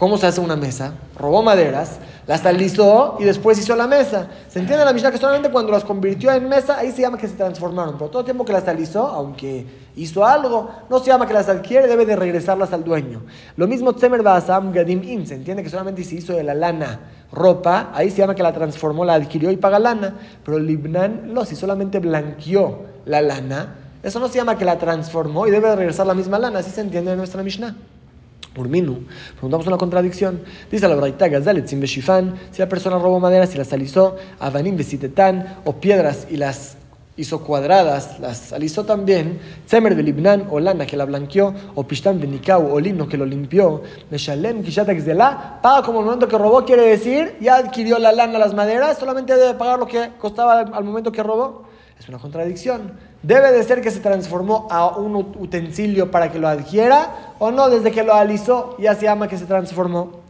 ¿Cómo 0.00 0.16
se 0.16 0.26
hace 0.26 0.40
una 0.40 0.56
mesa? 0.56 0.94
Robó 1.18 1.42
maderas, 1.42 1.98
las 2.26 2.46
alisó 2.46 3.18
y 3.20 3.24
después 3.24 3.58
hizo 3.58 3.76
la 3.76 3.86
mesa. 3.86 4.28
¿Se 4.48 4.58
entiende 4.58 4.82
la 4.82 4.94
Mishnah 4.94 5.10
que 5.10 5.18
solamente 5.18 5.50
cuando 5.50 5.72
las 5.72 5.84
convirtió 5.84 6.32
en 6.32 6.48
mesa, 6.48 6.78
ahí 6.78 6.90
se 6.90 7.02
llama 7.02 7.18
que 7.18 7.28
se 7.28 7.34
transformaron? 7.34 7.98
Pero 7.98 8.08
todo 8.08 8.20
el 8.20 8.24
tiempo 8.24 8.46
que 8.46 8.54
las 8.54 8.66
alisó, 8.66 9.06
aunque 9.08 9.66
hizo 9.96 10.24
algo, 10.24 10.70
no 10.88 11.00
se 11.00 11.08
llama 11.08 11.26
que 11.26 11.34
las 11.34 11.50
adquiere, 11.50 11.86
debe 11.86 12.06
de 12.06 12.16
regresarlas 12.16 12.72
al 12.72 12.82
dueño. 12.82 13.20
Lo 13.58 13.68
mismo 13.68 13.92
Tzemer 13.92 14.22
Basam 14.22 14.72
Gadim 14.72 15.04
In, 15.04 15.26
se 15.26 15.34
entiende 15.34 15.62
que 15.62 15.68
solamente 15.68 16.02
si 16.02 16.16
hizo 16.16 16.32
de 16.32 16.44
la 16.44 16.54
lana 16.54 17.00
ropa, 17.30 17.90
ahí 17.92 18.10
se 18.10 18.20
llama 18.20 18.34
que 18.34 18.42
la 18.42 18.54
transformó, 18.54 19.04
la 19.04 19.12
adquirió 19.12 19.50
y 19.50 19.58
paga 19.58 19.78
lana. 19.78 20.14
Pero 20.42 20.58
Libnan, 20.58 21.34
no, 21.34 21.44
si 21.44 21.56
solamente 21.56 21.98
blanqueó 21.98 22.84
la 23.04 23.20
lana, 23.20 23.74
eso 24.02 24.18
no 24.18 24.28
se 24.28 24.38
llama 24.38 24.56
que 24.56 24.64
la 24.64 24.78
transformó 24.78 25.46
y 25.46 25.50
debe 25.50 25.68
de 25.68 25.76
regresar 25.76 26.06
la 26.06 26.14
misma 26.14 26.38
lana, 26.38 26.60
así 26.60 26.70
se 26.70 26.80
entiende 26.80 27.10
en 27.10 27.18
nuestra 27.18 27.42
Mishnah. 27.42 27.76
Urminu, 28.56 29.04
preguntamos 29.34 29.66
una 29.66 29.76
contradicción. 29.76 30.40
Dice 30.70 30.88
la 30.88 30.96
Braita, 30.96 31.28
Gazaletzim 31.28 31.80
Beshifan, 31.80 32.34
si 32.50 32.60
la 32.60 32.68
persona 32.68 32.98
robó 32.98 33.20
maderas 33.20 33.54
y 33.54 33.58
las 33.58 33.72
alisó, 33.72 34.16
Avanim 34.40 34.76
Besitetán, 34.76 35.58
o 35.64 35.74
piedras 35.74 36.26
y 36.30 36.36
las 36.36 36.76
hizo 37.16 37.44
cuadradas, 37.44 38.18
las 38.18 38.52
alisó 38.52 38.84
también, 38.84 39.38
Tzemer 39.66 39.94
de 39.94 40.02
Libnan, 40.02 40.46
o 40.50 40.58
lana 40.58 40.86
que 40.86 40.96
la 40.96 41.04
blanqueó, 41.04 41.54
o 41.74 41.86
Pishtan 41.86 42.18
de 42.18 42.26
Nikau, 42.26 42.72
o 42.72 42.80
lino 42.80 43.06
que 43.08 43.16
lo 43.16 43.26
limpió, 43.26 43.82
Meshalem 44.10 44.64
Zela, 44.64 45.60
paga 45.62 45.82
como 45.82 46.00
el 46.00 46.06
momento 46.06 46.26
que 46.26 46.38
robó, 46.38 46.64
quiere 46.64 46.82
decir, 46.82 47.36
ya 47.40 47.56
adquirió 47.56 47.98
la 47.98 48.10
lana, 48.10 48.38
las 48.38 48.54
maderas, 48.54 48.98
solamente 48.98 49.36
debe 49.36 49.54
pagar 49.54 49.78
lo 49.78 49.86
que 49.86 50.10
costaba 50.18 50.60
al 50.60 50.84
momento 50.84 51.12
que 51.12 51.22
robó. 51.22 51.69
Es 52.00 52.08
una 52.08 52.18
contradicción. 52.18 52.92
¿Debe 53.22 53.52
de 53.52 53.62
ser 53.62 53.82
que 53.82 53.90
se 53.90 54.00
transformó 54.00 54.66
a 54.70 54.96
un 54.96 55.14
utensilio 55.14 56.10
para 56.10 56.32
que 56.32 56.38
lo 56.38 56.48
adquiera 56.48 57.34
o 57.38 57.50
no? 57.50 57.68
Desde 57.68 57.92
que 57.92 58.02
lo 58.02 58.14
alisó 58.14 58.74
ya 58.78 58.94
se 58.94 59.04
llama 59.04 59.28
que 59.28 59.36
se 59.36 59.44
transformó. 59.44 60.22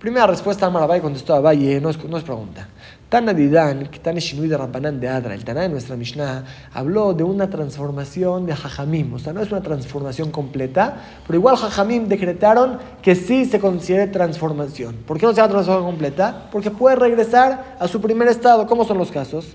Primera 0.00 0.26
respuesta, 0.26 0.66
Amarabay 0.66 1.00
contestó 1.00 1.32
a 1.36 1.40
Valle, 1.40 1.80
no 1.80 1.90
es, 1.90 2.04
no 2.04 2.18
es 2.18 2.24
pregunta. 2.24 2.66
Tana 3.08 3.32
Didan, 3.32 3.88
Tan 4.02 4.16
Shinui 4.16 4.48
de 4.48 4.56
Rabbanán 4.56 4.98
de 4.98 5.06
Adra, 5.06 5.34
el 5.34 5.44
Taná 5.44 5.60
de 5.60 5.68
nuestra 5.68 5.94
Mishnah, 5.94 6.44
habló 6.72 7.12
de 7.12 7.22
una 7.22 7.48
transformación 7.48 8.46
de 8.46 8.56
Jajamim. 8.56 9.14
O 9.14 9.18
sea, 9.20 9.32
no 9.32 9.42
es 9.42 9.52
una 9.52 9.60
transformación 9.60 10.32
completa, 10.32 10.96
pero 11.24 11.38
igual 11.38 11.56
Jajamim 11.56 12.08
decretaron 12.08 12.78
que 13.00 13.14
sí 13.14 13.44
se 13.44 13.60
considere 13.60 14.08
transformación. 14.08 14.96
¿Por 15.06 15.18
qué 15.18 15.26
no 15.26 15.32
se 15.32 15.36
llama 15.36 15.50
transformación 15.52 15.92
completa? 15.92 16.48
Porque 16.50 16.72
puede 16.72 16.96
regresar 16.96 17.76
a 17.78 17.86
su 17.86 18.00
primer 18.00 18.26
estado. 18.26 18.66
¿Cómo 18.66 18.84
son 18.84 18.98
los 18.98 19.12
casos? 19.12 19.54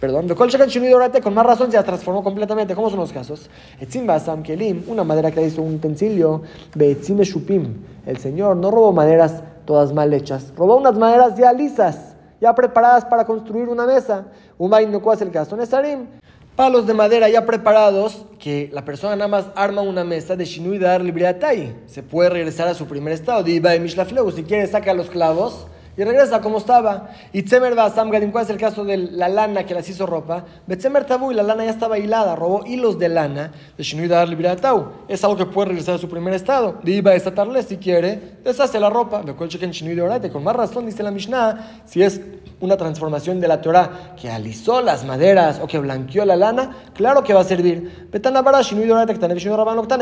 Perdón, 0.00 0.28
con 1.22 1.32
más 1.32 1.46
razón 1.46 1.72
se 1.72 1.82
transformó 1.82 2.22
completamente. 2.22 2.74
¿Cómo 2.74 2.90
son 2.90 2.98
los 2.98 3.12
casos? 3.12 3.48
Kelim, 4.42 4.84
una 4.88 5.04
madera 5.04 5.30
que 5.30 5.42
hizo 5.42 5.62
un 5.62 5.76
utensilio, 5.76 6.42
Beetzim 6.74 7.18
Shupim. 7.20 7.74
El 8.04 8.18
Señor 8.18 8.56
no 8.56 8.70
robó 8.70 8.92
maderas 8.92 9.42
todas 9.64 9.94
mal 9.94 10.12
hechas, 10.12 10.52
robó 10.56 10.76
unas 10.76 10.98
maderas 10.98 11.36
ya 11.38 11.52
lisas, 11.52 12.14
ya 12.40 12.54
preparadas 12.54 13.06
para 13.06 13.24
construir 13.24 13.68
una 13.70 13.86
mesa. 13.86 14.26
Un 14.58 14.70
no 14.90 15.00
¿cuál 15.00 15.16
es 15.16 15.22
el 15.22 15.30
caso? 15.30 15.56
Nesarim. 15.56 16.06
Palos 16.56 16.86
de 16.86 16.94
madera 16.94 17.28
ya 17.28 17.44
preparados, 17.44 18.24
que 18.38 18.70
la 18.72 18.84
persona 18.84 19.16
nada 19.16 19.28
más 19.28 19.46
arma 19.54 19.82
una 19.82 20.04
mesa 20.04 20.36
de 20.36 20.44
Shinui 20.44 20.78
Dar 20.78 21.00
Libriatai. 21.02 21.74
Se 21.86 22.02
puede 22.02 22.30
regresar 22.30 22.68
a 22.68 22.74
su 22.74 22.86
primer 22.86 23.14
estado. 23.14 23.44
Si 23.44 24.42
quiere, 24.44 24.66
saca 24.66 24.94
los 24.94 25.08
clavos 25.08 25.66
y 25.96 26.04
regresa 26.04 26.40
como 26.40 26.58
estaba. 26.58 27.10
Y 27.32 27.42
Tzemer 27.42 27.74
Basam 27.74 28.10
Gadim, 28.10 28.30
¿cuál 28.30 28.44
es 28.44 28.50
el 28.50 28.58
caso 28.58 28.84
de 28.84 28.96
la 28.96 29.28
lana 29.28 29.64
que 29.64 29.74
las 29.74 29.88
hizo 29.88 30.06
ropa? 30.06 30.44
Betzemer 30.66 31.04
Tabu 31.04 31.32
y 31.32 31.34
la 31.34 31.42
lana 31.42 31.64
ya 31.64 31.70
estaba 31.70 31.98
hilada, 31.98 32.36
robó 32.36 32.64
hilos 32.66 32.98
de 32.98 33.08
lana 33.08 33.52
de 33.76 33.82
Shinui 33.82 34.08
Dar 34.08 34.28
Tau. 34.60 34.92
Es 35.08 35.24
algo 35.24 35.36
que 35.36 35.46
puede 35.46 35.68
regresar 35.68 35.94
a 35.94 35.98
su 35.98 36.08
primer 36.08 36.34
estado. 36.34 36.78
De 36.82 36.92
iba 36.92 37.10
a 37.10 37.14
desatarle 37.14 37.62
si 37.62 37.78
quiere, 37.78 38.38
deshace 38.44 38.78
la 38.78 38.90
ropa. 38.90 39.22
De 39.22 39.32
cual 39.34 39.48
chequen 39.48 39.70
Shinui 39.70 39.98
Orate, 39.98 40.30
con 40.30 40.44
más 40.44 40.56
razón 40.56 40.86
dice 40.86 41.02
la 41.02 41.10
Mishnah, 41.10 41.82
si 41.86 42.02
es 42.02 42.20
una 42.60 42.76
transformación 42.76 43.40
de 43.40 43.48
la 43.48 43.60
Torah 43.60 44.14
que 44.20 44.30
alisó 44.30 44.80
las 44.80 45.04
maderas 45.04 45.60
o 45.60 45.66
que 45.66 45.78
blanqueó 45.78 46.24
la 46.24 46.36
lana, 46.36 46.74
claro 46.94 47.22
que 47.22 47.34
va 47.34 47.40
a 47.40 47.44
servir. 47.44 48.08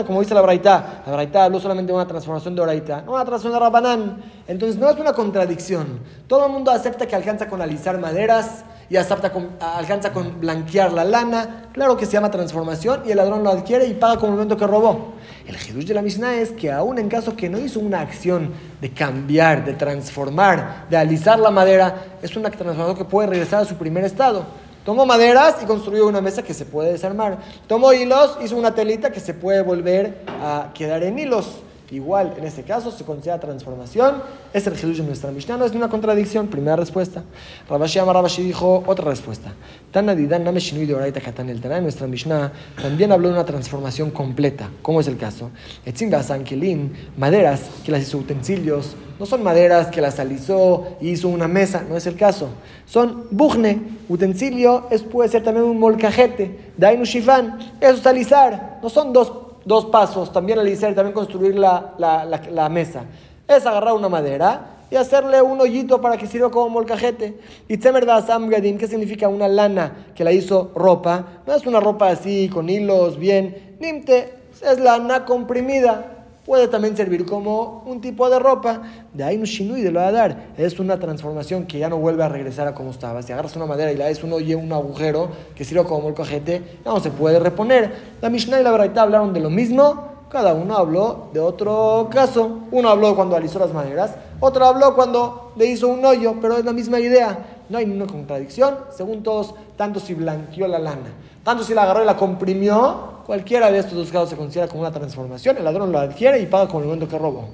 Como 0.07 0.21
dice 0.21 0.35
la 0.35 0.41
Braita, 0.41 1.03
la 1.07 1.13
Braita 1.13 1.45
habló 1.45 1.61
solamente 1.61 1.93
de 1.93 1.97
una 1.97 2.07
transformación 2.07 2.55
de 2.55 2.63
Oraita, 2.63 3.03
no 3.03 3.15
una 3.15 3.25
transformación 3.25 3.53
de 3.53 3.59
Rabanán. 3.59 4.23
Entonces 4.47 4.79
no 4.79 4.89
es 4.89 4.99
una 4.99 5.13
contradicción. 5.13 6.01
Todo 6.29 6.47
el 6.47 6.53
mundo 6.53 6.71
acepta 6.71 7.07
que 7.07 7.17
alcanza 7.17 7.49
con 7.49 7.61
alisar 7.61 7.99
maderas 7.99 8.65
y 8.89 8.97
acepta 8.97 9.33
alcanza 9.61 10.13
con 10.13 10.41
blanquear 10.41 10.93
la 10.93 11.05
lana. 11.05 11.69
Claro 11.73 11.97
que 11.97 12.07
se 12.07 12.13
llama 12.13 12.31
transformación 12.31 13.03
y 13.07 13.11
el 13.11 13.17
ladrón 13.17 13.43
lo 13.43 13.51
adquiere 13.51 13.87
y 13.87 13.95
paga 13.95 14.17
como 14.17 14.33
el 14.33 14.33
momento 14.35 14.57
que 14.57 14.67
robó. 14.67 15.15
El 15.47 15.57
Jedush 15.57 15.87
de 15.87 15.95
la 15.95 16.03
Mishnah 16.03 16.37
es 16.37 16.53
que 16.53 16.71
aún 16.71 16.99
en 16.99 17.09
caso 17.09 17.37
que 17.37 17.49
no 17.49 17.59
hizo 17.59 17.81
una 17.81 18.01
acción 18.01 18.53
de 18.81 18.91
cambiar, 18.91 19.65
de 19.65 19.75
transformar, 19.75 20.87
de 20.89 20.97
alisar 20.97 21.39
la 21.39 21.51
madera, 21.51 22.05
es 22.23 22.37
una 22.37 22.51
transformación 22.51 22.97
que 22.97 23.05
puede 23.05 23.29
regresar 23.29 23.63
a 23.63 23.65
su 23.65 23.75
primer 23.77 24.05
estado. 24.05 24.45
Tomó 24.85 25.07
maderas 25.07 25.57
y 25.63 25.65
construyó 25.65 26.07
una 26.07 26.21
mesa 26.21 26.43
que 26.43 26.53
se 26.53 26.67
puede 26.67 26.93
desarmar. 26.93 27.39
Tomó 27.67 27.93
hilos, 27.95 28.39
hizo 28.45 28.57
una 28.57 28.75
telita 28.75 29.11
que 29.11 29.21
se 29.21 29.33
puede 29.33 29.63
volver 29.63 30.23
a 30.29 30.71
quedar 30.75 31.03
en 31.03 31.19
hilos. 31.19 31.63
Igual, 31.95 32.35
en 32.37 32.43
este 32.45 32.65
caso, 32.65 32.91
se 32.91 33.05
considera 33.05 33.39
transformación. 33.39 34.17
Es 34.53 34.67
el 34.67 34.75
Jesús 34.75 34.99
de 34.99 35.05
nuestra 35.05 35.31
Mishnah, 35.31 35.57
no 35.57 35.65
es 35.65 35.71
una 35.73 35.89
contradicción. 35.89 36.49
Primera 36.49 36.75
respuesta. 36.75 37.23
Rabashi 37.71 38.01
Amar 38.01 38.17
Rabashi 38.17 38.43
dijo 38.43 38.83
otra 38.85 39.05
respuesta. 39.05 39.53
De 39.93 40.95
Oraita 40.95 41.21
Katan 41.21 41.51
el 41.51 41.61
nuestra 41.83 42.09
Mishnah, 42.09 42.51
también 42.83 43.13
habló 43.13 43.29
de 43.29 43.35
una 43.35 43.45
transformación 43.45 44.11
completa. 44.11 44.71
¿Cómo 44.83 45.01
es 45.01 45.07
el 45.07 45.17
caso? 45.17 45.53
Maderas 47.17 47.61
que 47.85 47.93
las 47.93 48.03
hizo 48.03 48.19
utensilios, 48.19 48.97
no 49.21 49.25
son 49.25 49.45
maderas 49.45 49.87
que 49.87 50.01
las 50.01 50.19
alisó 50.19 50.97
y 51.01 51.11
hizo 51.11 51.29
una 51.29 51.47
mesa, 51.47 51.85
no 51.89 51.97
es 51.97 52.07
el 52.09 52.17
caso. 52.17 52.49
Son 52.87 53.29
bugne, 53.31 53.81
utensilio, 54.09 54.89
es, 54.91 55.03
puede 55.03 55.29
ser 55.29 55.45
también 55.45 55.65
un 55.65 55.79
molcajete, 55.79 56.73
dainu 56.77 57.05
shifan, 57.05 57.59
eso 57.81 57.95
es 57.95 58.07
alisar, 58.07 58.81
no 58.83 58.91
son 58.91 59.13
dos 59.13 59.44
dos 59.65 59.87
pasos, 59.87 60.33
también 60.33 60.59
alisar 60.59 60.93
y 60.93 60.95
también 60.95 61.15
construir 61.15 61.57
la, 61.57 61.95
la, 61.99 62.25
la, 62.25 62.69
mesa. 62.69 63.05
Es 63.49 63.67
agarrar 63.67 63.95
una 63.95 64.09
madera 64.09 64.87
y 64.91 64.97
hacerle 64.97 65.41
un 65.43 65.61
hoyito 65.61 66.01
para 66.01 66.17
que 66.17 66.27
sirva 66.27 66.51
como 66.51 66.69
molcajete. 66.69 67.39
Y 67.69 67.77
tzemer 67.77 68.07
Sam 68.27 68.49
Gadim, 68.49 68.79
¿qué 68.79 68.87
significa 68.87 69.29
una 69.29 69.49
lana 69.49 70.07
que 70.15 70.25
la 70.25 70.33
hizo 70.33 70.71
ropa? 70.75 71.25
No 71.47 71.55
es 71.55 71.67
una 71.67 71.81
ropa 71.81 72.09
así, 72.09 72.49
con 72.49 72.69
hilos, 72.69 73.19
bien. 73.19 73.77
Nimte, 73.81 74.35
es 74.63 74.79
lana 74.79 75.25
comprimida 75.25 76.14
puede 76.45 76.69
también 76.69 76.97
servir 76.97 77.25
como 77.25 77.83
un 77.87 78.01
tipo 78.01 78.29
de 78.29 78.39
ropa. 78.39 78.83
De 79.13 79.25
ahí 79.25 79.37
un 79.37 79.45
shinui 79.45 79.83
de 79.83 79.91
lo 79.91 80.01
a 80.01 80.13
dar. 80.13 80.49
Es 80.57 80.79
una 80.79 80.99
transformación 80.99 81.67
que 81.67 81.79
ya 81.79 81.89
no 81.89 81.99
vuelve 81.99 82.23
a 82.23 82.29
regresar 82.29 82.67
a 82.67 82.75
como 82.75 82.91
estaba. 82.91 83.23
Si 83.23 83.33
agarras 83.33 83.57
una 83.57 83.67
madera 83.67 83.93
y 83.93 83.97
la 83.97 84.07
das 84.07 84.23
un 84.23 84.33
hoyo, 84.33 84.59
un 84.59 84.73
agujero 84.73 85.29
que 85.55 85.65
sirve 85.65 85.85
como 85.85 86.09
el 86.09 86.15
cojete, 86.15 86.81
no 86.85 87.01
se 87.01 87.11
puede 87.11 87.39
reponer. 87.39 88.15
La 88.21 88.31
Mishnah 88.31 88.61
y 88.61 88.65
la 88.65 88.73
Braita 88.73 89.03
hablaron 89.03 89.33
de 89.33 89.41
lo 89.41 89.51
mismo. 89.51 90.15
Cada 90.29 90.53
uno 90.53 90.77
habló 90.77 91.29
de 91.33 91.41
otro 91.41 92.09
caso. 92.11 92.61
Uno 92.73 92.89
habló 92.89 93.15
cuando 93.15 93.37
alisó 93.37 93.59
las 93.59 93.73
maderas, 93.73 94.15
otro 94.41 94.67
habló 94.67 94.95
cuando 94.95 95.53
le 95.57 95.67
hizo 95.67 95.89
un 95.89 96.05
hoyo, 96.05 96.35
pero 96.41 96.57
es 96.57 96.65
la 96.65 96.73
misma 96.73 96.99
idea. 96.99 97.39
No 97.69 97.79
hay 97.79 97.87
ninguna 97.87 98.11
contradicción. 98.11 98.75
Según 98.91 99.23
todos, 99.23 99.55
tanto 99.77 100.01
si 100.01 100.13
blanqueó 100.13 100.67
la 100.67 100.79
lana, 100.79 101.13
tanto 101.45 101.65
si 101.65 101.73
la 101.73 101.85
agarró 101.85 102.03
y 102.03 102.07
la 102.07 102.17
comprimió, 102.17 103.14
Cualquiera 103.27 103.71
de 103.71 103.79
estos 103.79 103.95
dos 103.95 104.11
casos 104.11 104.31
se 104.31 104.37
considera 104.37 104.69
como 104.69 104.81
una 104.83 104.93
transformación. 104.93 105.57
El 105.57 105.65
ladrón 105.65 105.91
lo 105.91 105.99
adquiere 105.99 106.41
y 106.41 106.47
paga 106.47 106.69
con 106.69 106.83
el 106.83 106.87
momento 106.87 107.09
que 107.09 107.19
robó. 107.19 107.49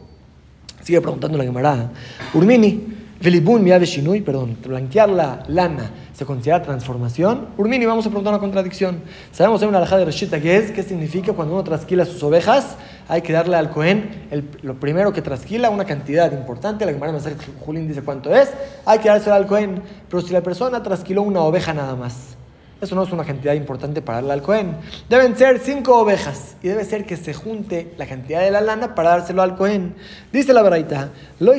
Sigue 0.82 1.00
preguntando 1.00 1.38
la 1.38 1.44
camarada. 1.44 1.90
Urmini, 2.34 3.00
Felibun 3.20 3.62
de 3.62 3.84
Shinui, 3.84 4.22
perdón, 4.22 4.56
blanquear 4.64 5.10
la 5.10 5.42
lana 5.46 5.90
se 6.14 6.24
considera 6.24 6.62
transformación. 6.62 7.48
Urmini, 7.58 7.84
vamos 7.84 8.06
a 8.06 8.08
preguntar 8.08 8.32
una 8.32 8.40
contradicción. 8.40 9.02
Sabemos 9.30 9.60
en 9.60 9.68
una 9.68 9.76
alhaja 9.78 9.98
de 9.98 10.06
Reshita 10.06 10.40
que 10.40 10.56
es, 10.56 10.70
qué 10.70 10.82
significa 10.82 11.34
cuando 11.34 11.54
uno 11.54 11.62
trasquila 11.62 12.06
sus 12.06 12.22
ovejas, 12.22 12.76
hay 13.08 13.20
que 13.20 13.32
darle 13.32 13.56
al 13.56 13.70
Cohen 13.70 14.26
lo 14.62 14.80
primero 14.80 15.12
que 15.12 15.20
trasquila, 15.20 15.68
una 15.68 15.84
cantidad 15.84 16.32
importante. 16.32 16.86
La 16.86 16.92
Gemara 16.92 17.18
Julín 17.60 17.86
dice 17.86 18.02
cuánto 18.02 18.34
es, 18.34 18.50
hay 18.86 18.98
que 19.00 19.08
dárselo 19.08 19.34
al 19.34 19.46
Cohen. 19.46 19.82
Pero 20.08 20.22
si 20.22 20.32
la 20.32 20.42
persona 20.42 20.82
trasquiló 20.82 21.20
una 21.20 21.40
oveja 21.40 21.74
nada 21.74 21.96
más, 21.96 22.36
eso 22.80 22.94
no 22.94 23.02
es 23.02 23.12
una 23.12 23.24
cantidad 23.24 23.52
importante 23.52 24.00
para 24.00 24.18
al 24.18 24.42
Cohen. 24.42 24.76
Deben 25.08 25.36
ser 25.36 25.58
cinco 25.58 25.98
ovejas 25.98 26.56
y 26.62 26.68
debe 26.68 26.84
ser 26.84 27.04
que 27.04 27.16
se 27.16 27.34
junte 27.34 27.92
la 27.98 28.06
cantidad 28.06 28.40
de 28.40 28.50
la 28.50 28.62
lana 28.62 28.94
para 28.94 29.10
dárselo 29.10 29.42
al 29.42 29.56
Cohen. 29.56 29.94
Dice 30.32 30.54
la 30.54 30.62
verdad, 30.62 31.10
lo 31.38 31.52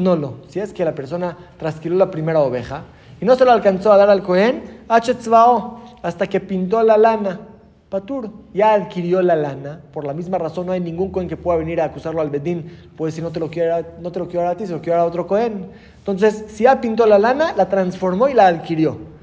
nolo, 0.00 0.34
si 0.48 0.58
es 0.58 0.72
que 0.72 0.84
la 0.84 0.94
persona 0.94 1.36
trasquiló 1.58 1.96
la 1.96 2.10
primera 2.10 2.40
oveja 2.40 2.84
y 3.20 3.24
no 3.24 3.36
se 3.36 3.44
lo 3.44 3.52
alcanzó 3.52 3.92
a 3.92 3.96
dar 3.96 4.10
al 4.10 4.22
Cohen, 4.22 4.62
hasta 4.88 6.26
que 6.26 6.40
pintó 6.40 6.82
la 6.82 6.96
lana. 6.96 7.40
Patur 7.88 8.30
ya 8.52 8.74
adquirió 8.74 9.22
la 9.22 9.36
lana, 9.36 9.80
por 9.92 10.04
la 10.04 10.12
misma 10.12 10.38
razón 10.38 10.66
no 10.66 10.72
hay 10.72 10.80
ningún 10.80 11.12
Cohen 11.12 11.28
que 11.28 11.36
pueda 11.36 11.58
venir 11.58 11.80
a 11.80 11.84
acusarlo 11.84 12.20
al 12.20 12.30
Bedín, 12.30 12.88
pues 12.96 13.14
si 13.14 13.22
no 13.22 13.30
te 13.30 13.38
lo 13.38 13.48
quiere, 13.48 13.86
no 14.00 14.10
te 14.10 14.18
lo 14.18 14.26
quiero 14.26 14.42
dar 14.42 14.54
a 14.54 14.56
ti, 14.56 14.66
se 14.66 14.72
lo 14.72 14.80
quiero 14.80 14.98
dar 14.98 15.06
a 15.06 15.08
otro 15.08 15.28
Cohen. 15.28 15.68
Entonces, 15.98 16.46
si 16.48 16.64
ya 16.64 16.80
pintó 16.80 17.06
la 17.06 17.20
lana, 17.20 17.54
la 17.56 17.68
transformó 17.68 18.28
y 18.28 18.34
la 18.34 18.48
adquirió. 18.48 19.13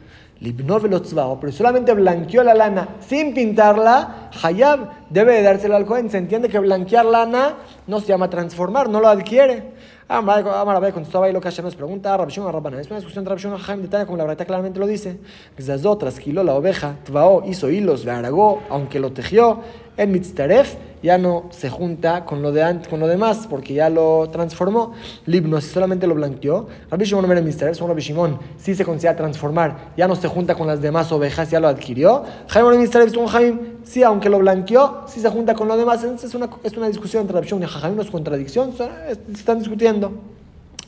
Pero 0.42 1.52
solamente 1.52 1.94
blanqueó 1.94 2.44
la 2.44 2.56
lana 2.56 2.96
sin 3.00 3.34
pintarla, 3.34 4.32
Hayab 4.42 4.90
debe 5.10 5.36
de 5.36 5.44
dárselo 5.44 5.76
al 5.76 5.86
Cohen. 5.86 6.10
Se 6.10 6.18
entiende 6.18 6.50
que 6.50 6.58
blanquear 6.58 7.06
lana 7.06 7.58
no 7.86 8.00
se 8.00 8.08
llama 8.08 8.30
transformar, 8.30 8.90
no 8.90 9.00
lo 9.00 9.08
adquiere. 9.08 9.72
Amar 10.08 10.76
Abe 10.76 10.92
contestó 10.92 11.24
a 11.24 11.32
lo 11.32 11.40
que 11.40 11.62
nos 11.62 11.76
pregunta, 11.76 12.18
Rabshon 12.18 12.48
a 12.48 12.52
Rabbanan. 12.52 12.80
Es 12.80 12.88
una 12.88 12.98
discusión 12.98 13.24
de 13.24 13.30
Rabshon 13.30 13.54
a 13.54 13.60
Jaim 13.60 13.88
de 13.88 14.06
como 14.06 14.18
la 14.18 14.26
verdad 14.26 14.46
claramente 14.46 14.80
lo 14.80 14.88
dice. 14.88 15.20
Zazot 15.58 16.00
trasquiló 16.00 16.44
la 16.44 16.56
oveja, 16.56 16.98
Tvao 17.06 17.44
hizo 17.46 17.70
hilos, 17.70 18.04
le 18.04 18.12
aragó, 18.12 18.62
aunque 18.70 19.00
lo 19.00 19.14
tejió, 19.14 19.62
el 19.96 20.10
mitztaref 20.10 20.76
ya 21.02 21.18
no 21.18 21.46
se 21.50 21.70
junta 21.70 22.26
con 22.26 22.42
lo, 22.42 22.52
de, 22.52 22.82
con 22.90 23.00
lo 23.00 23.08
demás 23.08 23.48
porque 23.50 23.74
ya 23.74 23.90
lo 23.90 24.30
transformó. 24.32 24.94
Libno, 25.26 25.60
si 25.62 25.70
solamente 25.70 26.08
lo 26.08 26.16
blanqueó. 26.16 26.68
Rabbi 26.90 27.06
Shimon 27.06 27.26
no 27.26 27.32
era 27.32 27.42
mitztaref, 27.42 27.78
son 27.78 27.88
Rabbi 27.88 28.02
Shimon, 28.02 28.40
si 28.58 28.76
se 28.76 28.86
considera 28.86 29.16
transformar, 29.16 29.92
ya 29.98 30.08
no 30.08 30.16
se 30.16 30.28
junta 30.28 30.56
con 30.56 30.68
las 30.68 30.82
demás 30.82 31.12
ovejas, 31.12 31.50
ya 31.50 31.60
lo 31.60 31.68
adquirió. 31.68 32.24
Jaim 32.48 32.66
no 32.66 32.78
mitztaref, 32.78 33.14
son 33.14 33.28
Jaim, 33.28 33.60
sí, 33.84 34.04
aunque 34.04 34.30
lo 34.30 34.40
blanqueó, 34.40 35.04
si 35.08 35.20
se 35.20 35.30
junta 35.30 35.54
con 35.54 35.68
lo 35.68 35.78
demás. 35.78 36.04
Entonces 36.04 36.30
es 36.30 36.36
una, 36.36 36.50
es 36.64 36.76
una 36.78 36.88
discusión 36.88 37.22
entre 37.22 37.36
Rabbi 37.36 37.48
Shimon 37.48 37.64
y 37.64 37.68
Jaim, 37.68 37.96
no 37.96 38.02
es 38.02 38.12
contradicción, 38.12 38.74
se 38.74 38.88
están 39.34 39.60
discutiendo. 39.60 40.12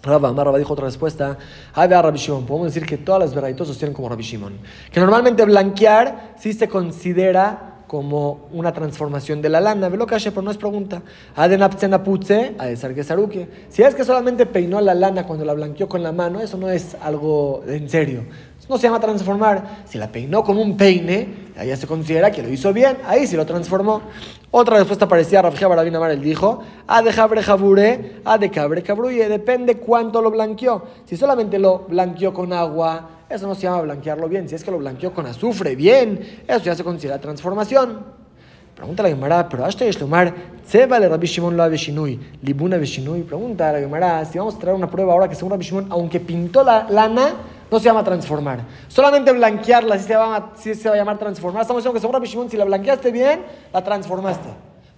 Rabba 0.03 0.57
dijo 0.57 0.73
otra 0.73 0.85
respuesta. 0.85 1.37
a 1.73 1.87
Rabbi 1.87 2.17
Shimon. 2.17 2.45
Podemos 2.45 2.73
decir 2.73 2.85
que 2.85 2.97
todas 2.97 3.21
las 3.21 3.33
veraitos 3.33 3.69
sostienen 3.69 3.93
como 3.93 4.09
Rabbi 4.09 4.23
Shimon. 4.23 4.53
Que 4.91 4.99
normalmente 4.99 5.45
blanquear 5.45 6.35
sí 6.37 6.51
se 6.51 6.67
considera 6.67 7.72
como 7.93 8.47
una 8.51 8.73
transformación 8.73 9.39
de 9.43 9.49
la 9.49 9.61
lana. 9.61 9.87
Velo 9.87 10.07
cache, 10.07 10.31
pero 10.31 10.41
no 10.41 10.49
es 10.49 10.57
pregunta. 10.57 11.03
Adenaptzenaputze, 11.35 12.55
a 12.57 12.65
que 12.65 13.47
Si 13.69 13.83
es 13.83 13.93
que 13.93 14.03
solamente 14.03 14.47
peinó 14.47 14.81
la 14.81 14.95
lana 14.95 15.27
cuando 15.27 15.45
la 15.45 15.53
blanqueó 15.53 15.87
con 15.87 16.01
la 16.01 16.11
mano, 16.11 16.41
eso 16.41 16.57
no 16.57 16.71
es 16.71 16.97
algo 17.03 17.63
en 17.67 17.87
serio. 17.87 18.23
No 18.67 18.79
se 18.79 18.87
llama 18.87 18.99
transformar. 18.99 19.83
Si 19.85 19.99
la 19.99 20.11
peinó 20.11 20.43
con 20.43 20.57
un 20.57 20.75
peine, 20.75 21.51
ahí 21.55 21.75
se 21.77 21.85
considera 21.85 22.31
que 22.31 22.41
lo 22.41 22.49
hizo 22.49 22.73
bien, 22.73 22.97
ahí 23.05 23.27
sí 23.27 23.35
lo 23.35 23.45
transformó. 23.45 24.01
Otra 24.49 24.77
respuesta 24.77 25.07
parecía 25.07 25.37
a 25.37 25.41
Rafja 25.43 25.67
Barabina 25.67 25.99
Mar, 25.99 26.09
él 26.09 26.21
dijo, 26.23 26.63
a 26.87 27.03
de 27.03 27.13
jabre 27.13 27.43
jabure, 27.43 28.21
a 28.25 28.39
de 28.39 28.49
cabre 28.49 28.81
cabruye, 28.81 29.29
depende 29.29 29.77
cuánto 29.77 30.19
lo 30.19 30.31
blanqueó. 30.31 30.83
Si 31.05 31.15
solamente 31.15 31.59
lo 31.59 31.85
blanqueó 31.87 32.33
con 32.33 32.53
agua, 32.53 33.22
eso 33.33 33.47
no 33.47 33.55
se 33.55 33.63
llama 33.63 33.81
blanquearlo 33.81 34.27
bien. 34.29 34.47
Si 34.47 34.55
es 34.55 34.63
que 34.63 34.71
lo 34.71 34.77
blanqueó 34.77 35.13
con 35.13 35.25
azufre, 35.25 35.75
bien, 35.75 36.43
eso 36.47 36.65
ya 36.65 36.75
se 36.75 36.83
considera 36.83 37.19
transformación. 37.19 38.23
Pregunta 38.75 39.03
la 39.03 39.09
Gemara, 39.09 39.47
pero 39.47 39.65
hasta 39.65 39.85
es 39.85 39.97
tomar, 39.97 40.33
¿se 40.65 40.87
vale 40.87 41.07
Rabbi 41.07 41.27
Shimon 41.27 41.55
lo 41.55 41.69
Shinui, 41.69 42.19
libuna 42.41 42.77
Shinui? 42.77 43.21
Pregunta 43.21 43.71
la 43.71 43.79
Gemara, 43.79 44.25
si 44.25 44.39
vamos 44.39 44.55
a 44.55 44.59
traer 44.59 44.75
una 44.75 44.89
prueba 44.89 45.13
ahora 45.13 45.29
que 45.29 45.35
según 45.35 45.51
Rabbi 45.51 45.63
Shimon, 45.63 45.87
aunque 45.89 46.19
pintó 46.19 46.63
la 46.63 46.87
lana, 46.89 47.35
no 47.69 47.79
se 47.79 47.85
llama 47.85 48.03
transformar. 48.03 48.61
Solamente 48.87 49.31
blanquearla, 49.31 49.99
si 49.99 50.05
se 50.05 50.15
va 50.15 50.53
si 50.55 50.73
se 50.73 50.89
va 50.89 50.95
a 50.95 50.97
llamar 50.97 51.19
transformar. 51.19 51.61
Estamos 51.61 51.81
diciendo 51.81 51.93
que 51.93 52.01
según 52.01 52.13
Rabbi 52.13 52.27
Shimon, 52.27 52.49
si 52.49 52.57
la 52.57 52.65
blanqueaste 52.65 53.11
bien, 53.11 53.41
la 53.71 53.83
transformaste. 53.83 54.49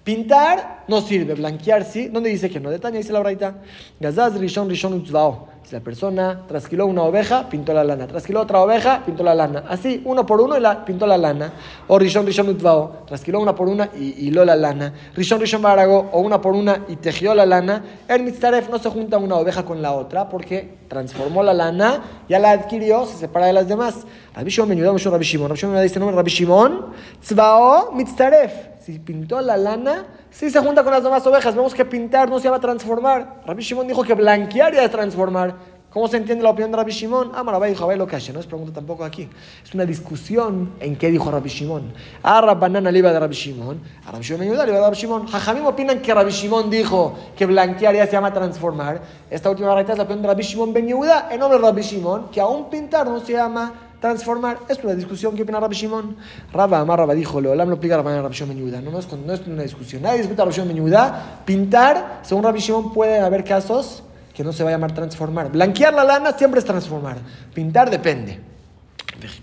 Pintar 0.05 0.83
no 0.87 1.01
sirve, 1.01 1.33
blanquear 1.33 1.83
sí. 1.83 2.09
¿Dónde 2.09 2.29
dice 2.29 2.49
que 2.49 2.59
no? 2.59 2.69
Detalle 2.69 2.99
dice 2.99 3.11
la 3.11 3.19
braita. 3.19 3.55
Gazaz 3.99 4.37
rishon 4.37 4.69
rishon 4.69 4.93
utzvao. 4.93 5.47
Si 5.65 5.73
la 5.73 5.81
persona 5.81 6.41
trasquiló 6.47 6.85
una 6.85 7.01
oveja, 7.01 7.49
pintó 7.49 7.73
la 7.73 7.83
lana. 7.83 8.05
Trasquiló 8.05 8.41
otra 8.41 8.61
oveja, 8.61 9.01
pintó 9.03 9.23
la 9.23 9.33
lana. 9.33 9.63
Así, 9.67 9.99
uno 10.05 10.23
por 10.23 10.39
uno 10.39 10.55
y 10.55 10.59
la, 10.59 10.85
pintó 10.85 11.07
la 11.07 11.17
lana. 11.17 11.53
O 11.87 11.97
rishon 11.97 12.23
rishon 12.23 12.47
utzvao. 12.49 13.05
Trasquiló 13.07 13.39
una 13.39 13.55
por 13.55 13.67
una 13.67 13.89
y 13.97 14.27
hiló 14.27 14.45
la 14.45 14.55
lana. 14.55 14.93
Rishon 15.15 15.39
rishon 15.39 15.63
barago. 15.63 16.09
O 16.11 16.19
una 16.19 16.39
por 16.39 16.53
una 16.53 16.81
y 16.87 16.97
tejió 16.97 17.33
la 17.33 17.47
lana. 17.47 17.83
El 18.07 18.21
mitzaref 18.21 18.69
no 18.69 18.77
se 18.77 18.91
junta 18.91 19.17
una 19.17 19.37
oveja 19.37 19.65
con 19.65 19.81
la 19.81 19.93
otra 19.93 20.29
porque 20.29 20.85
transformó 20.87 21.41
la 21.41 21.55
lana, 21.55 22.03
ya 22.29 22.37
la 22.37 22.51
adquirió, 22.51 23.07
se 23.07 23.17
separa 23.17 23.47
de 23.47 23.53
las 23.53 23.67
demás. 23.67 24.05
Rabbi 24.35 24.51
Shimon 24.51 24.69
me 24.69 24.75
ayudó 24.75 24.93
mucho 24.93 25.09
Rabbi 25.09 25.25
Shimon. 25.25 25.47
Rabbi 25.47 25.59
Shimon 25.59 25.75
me 25.75 25.81
dice, 25.81 25.99
no, 25.99 26.11
Rabbi 26.11 26.29
Shimon, 26.29 26.93
tzvao 27.23 27.91
mitzaref 27.91 28.75
si 28.85 28.99
pintó 28.99 29.41
la 29.41 29.57
lana, 29.57 30.05
si 30.29 30.51
se 30.51 30.59
junta 30.59 30.83
con 30.83 30.93
las 30.93 31.01
demás 31.01 31.25
ovejas. 31.25 31.55
Vemos 31.55 31.73
que 31.73 31.85
pintar 31.85 32.29
no 32.29 32.39
se 32.39 32.49
va 32.49 32.57
a 32.57 32.59
transformar. 32.59 33.41
Rabbi 33.43 33.63
Shimon 33.63 33.87
dijo 33.87 34.03
que 34.03 34.13
blanquear 34.13 34.75
ya 34.75 34.83
es 34.83 34.91
transformar. 34.91 35.54
¿Cómo 35.95 36.09
se 36.09 36.17
entiende 36.17 36.43
la 36.43 36.49
opinión 36.49 36.71
de 36.71 36.77
Rabbi 36.77 36.91
Shimon? 36.91 37.31
Ah, 37.33 37.41
Marabay 37.41 37.69
dijo, 37.69 37.89
lo 37.95 38.05
que 38.05 38.17
no 38.33 38.39
es 38.41 38.45
pregunta 38.45 38.73
tampoco 38.73 39.05
aquí. 39.05 39.29
Es 39.63 39.73
una 39.73 39.85
discusión 39.85 40.71
en 40.81 40.97
qué 40.97 41.09
dijo 41.09 41.31
Rabbi 41.31 41.47
Shimon. 41.47 41.93
A 42.21 42.41
Rabbanan 42.41 42.93
iba 42.93 43.13
de 43.13 43.17
Rabbi 43.17 43.33
Shimon, 43.33 43.79
a 44.05 44.11
Rabbi 44.11 44.21
Shimon 44.21 44.45
iba 44.45 44.65
de 44.65 44.77
Rabbi 44.77 44.93
Shimon. 44.93 45.25
Jajamim 45.25 45.65
opinan 45.65 46.01
que 46.01 46.13
Rabbi 46.13 46.31
Shimon 46.31 46.69
dijo 46.69 47.15
que 47.37 47.45
blanquear 47.45 47.95
ya 47.95 48.05
se 48.07 48.11
llama 48.11 48.33
transformar. 48.33 48.99
Esta 49.29 49.49
última 49.49 49.69
realidad 49.69 49.91
es 49.91 49.97
la 49.99 50.03
opinión 50.03 50.23
de 50.23 50.27
Rabbi 50.27 50.43
Shimon 50.43 50.73
Ben 50.73 50.85
Yehuda, 50.85 51.29
en 51.31 51.39
nombre 51.39 51.59
de 51.59 51.65
Rabbi 51.65 51.81
Shimon, 51.81 52.27
que 52.29 52.41
aún 52.41 52.69
pintar 52.69 53.07
no 53.07 53.21
se 53.21 53.31
llama 53.31 53.71
transformar. 54.01 54.59
Es 54.67 54.83
una 54.83 54.95
discusión 54.95 55.33
que 55.33 55.43
opina 55.43 55.61
Rabbi 55.61 55.75
Shimon. 55.75 56.17
Rabba 56.51 56.81
Amar 56.81 56.99
Rabba 56.99 57.13
dijo, 57.13 57.39
lo 57.39 57.55
lo 57.55 57.63
explica 57.63 57.95
Rabbi 57.95 58.33
Shimon 58.33 58.69
Ben 58.69 58.83
No, 58.83 58.91
no, 58.91 58.99
es, 58.99 59.09
no 59.13 59.31
es 59.31 59.47
una 59.47 59.63
discusión. 59.63 60.01
Nadie 60.01 60.17
discute 60.17 60.41
a 60.41 60.43
Rabbi 60.43 60.57
Shimon 60.57 60.91
Ben 60.91 61.11
Pintar, 61.45 62.19
según 62.21 62.43
Rabbi 62.43 62.59
Shimon, 62.59 62.91
puede 62.93 63.17
haber 63.21 63.45
casos 63.45 64.03
que 64.35 64.43
no 64.43 64.53
se 64.53 64.63
va 64.63 64.69
a 64.69 64.73
llamar 64.73 64.93
transformar. 64.93 65.51
Blanquear 65.51 65.93
la 65.93 66.03
lana 66.03 66.33
siempre 66.33 66.59
es 66.59 66.65
transformar. 66.65 67.17
Pintar 67.53 67.89
depende. 67.89 68.39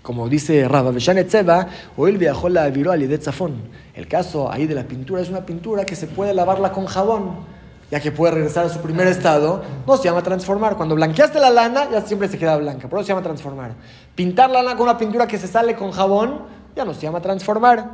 Como 0.01 0.29
dice 0.29 0.67
Rabba 0.67 0.91
Beshanet 0.91 1.25
Etzeba, 1.25 1.67
él 1.97 2.17
viajó 2.17 2.47
la 2.47 2.69
viró 2.69 2.91
al 2.91 3.01
El 3.01 4.07
caso 4.07 4.51
ahí 4.51 4.67
de 4.67 4.75
la 4.75 4.83
pintura 4.83 5.21
es 5.21 5.29
una 5.29 5.45
pintura 5.45 5.83
que 5.83 5.95
se 5.95 6.07
puede 6.07 6.33
lavarla 6.33 6.71
con 6.71 6.85
jabón 6.85 7.53
ya 7.93 7.99
que 7.99 8.11
puede 8.11 8.33
regresar 8.33 8.65
a 8.65 8.69
su 8.69 8.79
primer 8.79 9.05
estado, 9.05 9.61
no 9.85 9.97
se 9.97 10.05
llama 10.05 10.23
transformar. 10.23 10.77
Cuando 10.77 10.95
blanqueaste 10.95 11.39
la 11.39 11.51
lana, 11.51 11.91
ya 11.91 12.01
siempre 12.01 12.27
se 12.27 12.39
queda 12.39 12.57
blanca, 12.57 12.87
por 12.87 12.97
eso 12.97 13.05
se 13.05 13.13
llama 13.13 13.21
transformar. 13.21 13.73
Pintar 14.15 14.49
la 14.49 14.63
lana 14.63 14.75
con 14.75 14.89
una 14.89 14.97
pintura 14.97 15.27
que 15.27 15.37
se 15.37 15.47
sale 15.47 15.75
con 15.75 15.91
jabón, 15.91 16.39
ya 16.75 16.85
no 16.85 16.95
se 16.95 17.01
llama 17.01 17.21
transformar. 17.21 17.91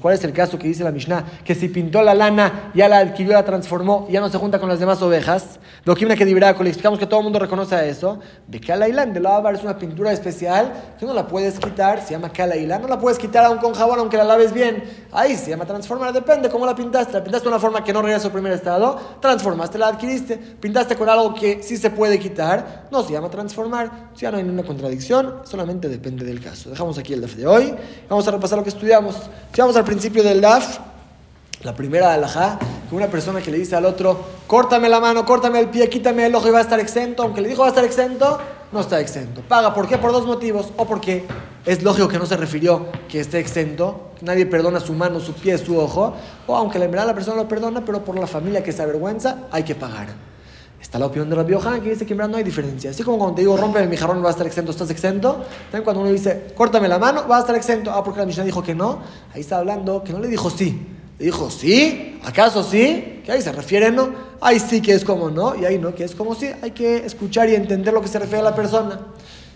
¿Cuál 0.00 0.14
es 0.14 0.24
el 0.24 0.32
caso 0.32 0.58
que 0.58 0.68
dice 0.68 0.84
la 0.84 0.90
Mishnah? 0.90 1.24
Que 1.44 1.54
si 1.54 1.68
pintó 1.68 2.02
la 2.02 2.14
lana, 2.14 2.70
ya 2.74 2.88
la 2.88 2.98
adquirió, 2.98 3.32
la 3.32 3.44
transformó, 3.44 4.06
ya 4.10 4.20
no 4.20 4.28
se 4.28 4.38
junta 4.38 4.58
con 4.58 4.68
las 4.68 4.80
demás 4.80 5.00
ovejas. 5.02 5.58
Lo 5.84 5.94
que 5.94 6.06
que 6.06 6.24
le 6.24 6.70
explicamos 6.70 6.98
que 6.98 7.06
todo 7.06 7.20
el 7.20 7.24
mundo 7.24 7.38
reconoce 7.38 7.74
a 7.74 7.84
eso. 7.84 8.20
De 8.46 8.60
Kalailan, 8.60 9.12
de 9.12 9.20
lavar 9.20 9.54
es 9.54 9.62
una 9.62 9.78
pintura 9.78 10.12
especial 10.12 10.72
que 10.98 11.06
no 11.06 11.14
la 11.14 11.26
puedes 11.26 11.58
quitar, 11.58 12.02
se 12.02 12.12
llama 12.12 12.30
Kalailan. 12.30 12.82
No 12.82 12.88
la 12.88 12.98
puedes 12.98 13.18
quitar 13.18 13.44
aún 13.44 13.58
con 13.58 13.74
jabón, 13.74 13.98
aunque 13.98 14.16
la 14.16 14.24
laves 14.24 14.52
bien. 14.52 14.82
Ahí 15.12 15.36
se 15.36 15.50
llama 15.50 15.64
transformar, 15.64 16.12
depende 16.12 16.48
cómo 16.48 16.66
la 16.66 16.74
pintaste. 16.74 17.12
La 17.12 17.24
pintaste 17.24 17.44
de 17.44 17.48
una 17.48 17.60
forma 17.60 17.82
que 17.82 17.92
no 17.92 18.02
regresa 18.02 18.26
al 18.26 18.32
primer 18.32 18.52
estado, 18.52 18.98
transformaste, 19.20 19.78
la 19.78 19.88
adquiriste. 19.88 20.36
Pintaste 20.36 20.96
con 20.96 21.08
algo 21.08 21.34
que 21.34 21.62
sí 21.62 21.76
se 21.76 21.90
puede 21.90 22.18
quitar, 22.18 22.88
no 22.90 23.02
se 23.02 23.12
llama 23.12 23.30
transformar. 23.30 24.10
Ya 24.16 24.30
no 24.30 24.36
hay 24.36 24.42
ninguna 24.42 24.64
contradicción, 24.66 25.40
solamente 25.44 25.88
depende 25.88 26.24
del 26.24 26.40
caso. 26.40 26.70
Dejamos 26.70 26.98
aquí 26.98 27.14
el 27.14 27.20
de 27.36 27.46
hoy. 27.46 27.74
Vamos 28.08 28.26
a 28.26 28.30
repasar 28.30 28.58
lo 28.58 28.64
que 28.64 28.70
estudiamos. 28.70 29.16
Si 29.52 29.60
vamos 29.60 29.76
al 29.76 29.84
principio 29.84 30.22
del 30.22 30.40
DAF, 30.40 30.78
la 31.62 31.74
primera 31.74 32.14
alajá, 32.14 32.58
que 32.88 32.94
una 32.94 33.08
persona 33.08 33.40
que 33.40 33.50
le 33.50 33.58
dice 33.58 33.76
al 33.76 33.84
otro, 33.84 34.18
córtame 34.46 34.88
la 34.88 34.98
mano, 35.00 35.24
córtame 35.26 35.60
el 35.60 35.68
pie, 35.68 35.88
quítame 35.88 36.26
el 36.26 36.34
ojo 36.34 36.48
y 36.48 36.50
va 36.50 36.58
a 36.58 36.62
estar 36.62 36.80
exento, 36.80 37.22
aunque 37.22 37.40
le 37.40 37.48
dijo 37.48 37.60
va 37.60 37.66
a 37.66 37.70
estar 37.70 37.84
exento, 37.84 38.38
no 38.72 38.80
está 38.80 39.00
exento. 39.00 39.42
Paga, 39.42 39.74
¿por 39.74 39.86
qué? 39.86 39.98
Por 39.98 40.12
dos 40.12 40.26
motivos. 40.26 40.70
O 40.76 40.86
porque 40.86 41.26
es 41.66 41.82
lógico 41.82 42.08
que 42.08 42.18
no 42.18 42.26
se 42.26 42.36
refirió 42.36 42.86
que 43.08 43.20
esté 43.20 43.38
exento, 43.38 44.12
nadie 44.22 44.46
perdona 44.46 44.80
su 44.80 44.94
mano, 44.94 45.20
su 45.20 45.34
pie, 45.34 45.58
su 45.58 45.78
ojo, 45.78 46.14
o 46.46 46.56
aunque 46.56 46.78
la 46.78 46.86
verdad 46.86 47.06
la 47.06 47.14
persona 47.14 47.36
lo 47.36 47.48
perdona, 47.48 47.84
pero 47.84 48.04
por 48.04 48.18
la 48.18 48.26
familia 48.26 48.62
que 48.62 48.72
se 48.72 48.82
avergüenza, 48.82 49.48
hay 49.50 49.64
que 49.64 49.74
pagar. 49.74 50.08
Está 50.80 50.98
la 50.98 51.06
opinión 51.06 51.28
de 51.28 51.36
Rabbi 51.36 51.52
Yohan 51.52 51.82
que 51.82 51.90
dice 51.90 52.06
que 52.06 52.14
en 52.14 52.18
no 52.18 52.36
hay 52.36 52.42
diferencia. 52.42 52.90
Así 52.90 53.02
como 53.02 53.18
cuando 53.18 53.36
te 53.36 53.42
digo, 53.42 53.56
rómpeme 53.56 53.86
mi 53.86 53.96
jarrón, 53.96 54.24
va 54.24 54.28
a 54.28 54.30
estar 54.30 54.46
exento, 54.46 54.70
estás 54.70 54.90
exento. 54.90 55.44
También 55.70 55.84
cuando 55.84 56.02
uno 56.02 56.10
dice, 56.10 56.52
córtame 56.56 56.88
la 56.88 56.98
mano, 56.98 57.28
va 57.28 57.36
a 57.36 57.40
estar 57.40 57.54
exento. 57.54 57.90
Ah, 57.90 58.02
porque 58.02 58.20
la 58.20 58.26
Mishnah 58.26 58.44
dijo 58.44 58.62
que 58.62 58.74
no. 58.74 59.00
Ahí 59.34 59.42
está 59.42 59.58
hablando 59.58 60.02
que 60.02 60.12
no 60.12 60.20
le 60.20 60.28
dijo 60.28 60.48
sí. 60.48 60.86
Le 61.18 61.26
dijo 61.26 61.50
sí, 61.50 62.18
¿acaso 62.24 62.62
sí? 62.62 63.20
Que 63.24 63.32
ahí 63.32 63.42
se 63.42 63.52
refiere 63.52 63.90
no. 63.90 64.10
Ahí 64.40 64.58
sí 64.58 64.80
que 64.80 64.94
es 64.94 65.04
como 65.04 65.30
no, 65.30 65.54
y 65.54 65.66
ahí 65.66 65.78
no 65.78 65.94
que 65.94 66.04
es 66.04 66.14
como 66.14 66.34
sí. 66.34 66.50
Hay 66.62 66.70
que 66.70 67.04
escuchar 67.04 67.48
y 67.50 67.54
entender 67.54 67.92
lo 67.92 68.00
que 68.00 68.08
se 68.08 68.18
refiere 68.18 68.40
a 68.40 68.44
la 68.44 68.54
persona. 68.54 69.00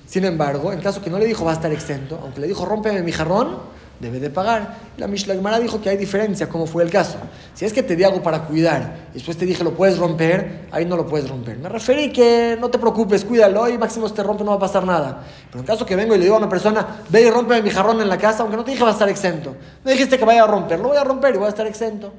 Sin 0.07 0.27
embargo, 0.27 0.73
en 0.73 0.81
caso 0.81 1.01
que 1.01 1.09
no 1.09 1.19
le 1.19 1.25
dijo 1.25 1.45
va 1.47 1.53
a 1.53 1.55
estar 1.55 1.73
exento, 1.73 2.21
aunque 2.23 2.43
le 2.43 2.49
dijo 2.49 2.67
rómpeme 2.67 3.03
mi 3.03 3.13
jarrón, 3.13 3.57
debe 4.01 4.21
de 4.21 4.31
pagar. 4.31 4.77
La 4.97 5.07
Mishnah 5.07 5.35
Gemara 5.35 5.59
dijo 5.59 5.81
que 5.81 5.89
hay 5.89 5.97
diferencia, 5.97 6.49
como 6.49 6.67
fue 6.67 6.83
el 6.83 6.91
caso. 6.91 7.19
Si 7.55 7.65
es 7.65 7.73
que 7.73 7.83
te 7.83 7.97
di 7.97 8.05
algo 8.05 8.23
para 8.23 8.43
cuidar 8.43 8.97
y 9.11 9.15
después 9.15 9.37
te 9.37 9.47
dije 9.47 9.65
lo 9.65 9.75
puedes 9.75 9.99
romper, 9.99 10.67
ahí 10.71 10.85
no 10.85 10.97
lo 10.97 11.07
puedes 11.07 11.29
romper. 11.29 11.59
Me 11.59 11.69
referí 11.69 12.13
que 12.13 12.57
no 12.61 12.71
te 12.71 12.79
preocupes, 12.79 13.25
cuídalo 13.25 13.69
y 13.69 13.79
máximo 13.79 14.09
si 14.09 14.15
te 14.15 14.23
rompe 14.23 14.45
no 14.45 14.51
va 14.51 14.57
a 14.57 14.61
pasar 14.61 14.85
nada. 14.85 15.23
Pero 15.51 15.61
en 15.61 15.67
caso 15.67 15.87
que 15.87 15.97
vengo 15.97 16.15
y 16.15 16.19
le 16.19 16.25
digo 16.25 16.37
a 16.37 16.39
una 16.39 16.49
persona, 16.49 17.03
ve 17.09 17.23
y 17.23 17.31
rompe 17.31 17.61
mi 17.63 17.71
jarrón 17.71 18.01
en 18.01 18.09
la 18.09 18.19
casa, 18.19 18.43
aunque 18.43 18.57
no 18.57 18.65
te 18.65 18.73
dije 18.73 18.83
va 18.83 18.91
a 18.91 18.93
estar 18.93 19.09
exento. 19.09 19.57
Me 19.85 19.93
dijiste 19.93 20.19
que 20.19 20.25
vaya 20.25 20.45
a 20.45 20.47
romper, 20.47 20.81
lo 20.81 20.89
voy 20.89 20.97
a 20.97 21.05
romper 21.05 21.35
y 21.35 21.39
voy 21.39 21.47
a 21.47 21.51
estar 21.51 21.67
exento. 21.67 22.13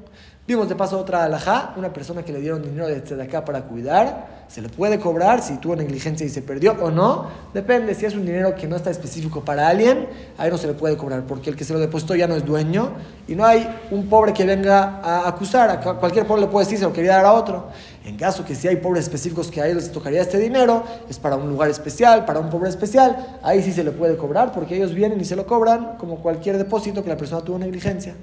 Vimos 0.46 0.68
de 0.68 0.76
paso 0.76 0.96
otra 1.00 1.24
alajá, 1.24 1.74
una 1.76 1.92
persona 1.92 2.22
que 2.22 2.32
le 2.32 2.40
dieron 2.40 2.62
dinero 2.62 2.86
de 2.86 3.22
acá 3.22 3.44
para 3.44 3.62
cuidar, 3.62 4.44
se 4.46 4.62
le 4.62 4.68
puede 4.68 5.00
cobrar 5.00 5.42
si 5.42 5.56
tuvo 5.56 5.74
negligencia 5.74 6.24
y 6.24 6.28
se 6.28 6.40
perdió 6.40 6.76
o 6.80 6.88
no. 6.92 7.26
Depende, 7.52 7.96
si 7.96 8.06
es 8.06 8.14
un 8.14 8.24
dinero 8.24 8.54
que 8.54 8.68
no 8.68 8.76
está 8.76 8.90
específico 8.90 9.44
para 9.44 9.66
alguien, 9.66 10.06
ahí 10.38 10.48
no 10.48 10.56
se 10.56 10.68
le 10.68 10.74
puede 10.74 10.96
cobrar, 10.96 11.24
porque 11.26 11.50
el 11.50 11.56
que 11.56 11.64
se 11.64 11.72
lo 11.72 11.80
depositó 11.80 12.14
ya 12.14 12.28
no 12.28 12.36
es 12.36 12.44
dueño 12.44 12.92
y 13.26 13.34
no 13.34 13.44
hay 13.44 13.68
un 13.90 14.08
pobre 14.08 14.32
que 14.32 14.44
venga 14.44 15.00
a 15.02 15.28
acusar, 15.28 15.68
a 15.68 15.80
cualquier 15.80 16.28
pobre 16.28 16.42
le 16.42 16.46
puede 16.46 16.64
decir 16.64 16.78
se 16.78 16.84
lo 16.84 16.92
quería 16.92 17.16
dar 17.16 17.26
a 17.26 17.32
otro. 17.32 17.66
En 18.04 18.16
caso 18.16 18.44
que 18.44 18.54
si 18.54 18.68
hay 18.68 18.76
pobres 18.76 19.02
específicos 19.02 19.50
que 19.50 19.60
a 19.60 19.66
ellos 19.66 19.82
les 19.82 19.90
tocaría 19.90 20.22
este 20.22 20.38
dinero, 20.38 20.84
es 21.10 21.18
para 21.18 21.34
un 21.34 21.48
lugar 21.48 21.68
especial, 21.70 22.24
para 22.24 22.38
un 22.38 22.50
pobre 22.50 22.68
especial, 22.68 23.38
ahí 23.42 23.64
sí 23.64 23.72
se 23.72 23.82
le 23.82 23.90
puede 23.90 24.16
cobrar 24.16 24.52
porque 24.52 24.76
ellos 24.76 24.94
vienen 24.94 25.20
y 25.20 25.24
se 25.24 25.34
lo 25.34 25.44
cobran 25.44 25.96
como 25.98 26.22
cualquier 26.22 26.56
depósito 26.56 27.02
que 27.02 27.08
la 27.08 27.16
persona 27.16 27.42
tuvo 27.42 27.58
negligencia. 27.58 28.14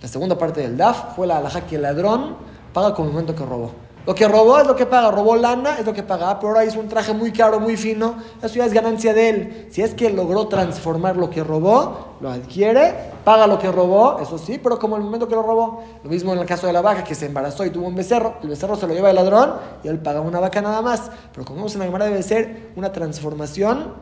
La 0.00 0.08
segunda 0.08 0.38
parte 0.38 0.60
del 0.60 0.76
DAF 0.76 1.16
fue 1.16 1.26
la 1.26 1.38
alhaja 1.38 1.62
que 1.62 1.76
el 1.76 1.82
ladrón 1.82 2.36
paga 2.72 2.94
con 2.94 3.06
el 3.06 3.12
momento 3.12 3.34
que 3.34 3.44
robó. 3.44 3.72
Lo 4.08 4.14
que 4.14 4.26
robó 4.26 4.58
es 4.58 4.66
lo 4.66 4.74
que 4.74 4.86
paga, 4.86 5.10
robó 5.10 5.36
lana 5.36 5.76
es 5.78 5.84
lo 5.84 5.92
que 5.92 6.02
paga, 6.02 6.38
pero 6.38 6.52
ahora 6.52 6.64
hizo 6.64 6.80
un 6.80 6.88
traje 6.88 7.12
muy 7.12 7.30
caro, 7.30 7.60
muy 7.60 7.76
fino, 7.76 8.14
eso 8.40 8.54
ya 8.54 8.64
es 8.64 8.72
ganancia 8.72 9.12
de 9.12 9.28
él. 9.28 9.68
Si 9.70 9.82
es 9.82 9.92
que 9.92 10.08
logró 10.08 10.48
transformar 10.48 11.18
lo 11.18 11.28
que 11.28 11.44
robó, 11.44 12.14
lo 12.20 12.30
adquiere, 12.30 12.94
paga 13.22 13.46
lo 13.46 13.58
que 13.58 13.70
robó, 13.70 14.18
eso 14.18 14.38
sí, 14.38 14.58
pero 14.62 14.78
como 14.78 14.96
el 14.96 15.02
momento 15.02 15.28
que 15.28 15.34
lo 15.34 15.42
robó. 15.42 15.82
Lo 16.02 16.08
mismo 16.08 16.32
en 16.32 16.38
el 16.38 16.46
caso 16.46 16.66
de 16.66 16.72
la 16.72 16.80
vaca 16.80 17.04
que 17.04 17.14
se 17.14 17.26
embarazó 17.26 17.66
y 17.66 17.70
tuvo 17.70 17.86
un 17.86 17.96
becerro, 17.96 18.36
el 18.42 18.48
becerro 18.48 18.76
se 18.76 18.86
lo 18.86 18.94
lleva 18.94 19.10
el 19.10 19.16
ladrón 19.16 19.56
y 19.84 19.88
él 19.88 19.98
paga 19.98 20.22
una 20.22 20.40
vaca 20.40 20.62
nada 20.62 20.80
más. 20.80 21.10
Pero 21.34 21.44
como 21.44 21.56
vemos 21.56 21.74
en 21.74 21.80
la 21.80 21.84
Gemara 21.84 22.06
debe 22.06 22.22
ser 22.22 22.70
una 22.76 22.92
transformación 22.92 23.92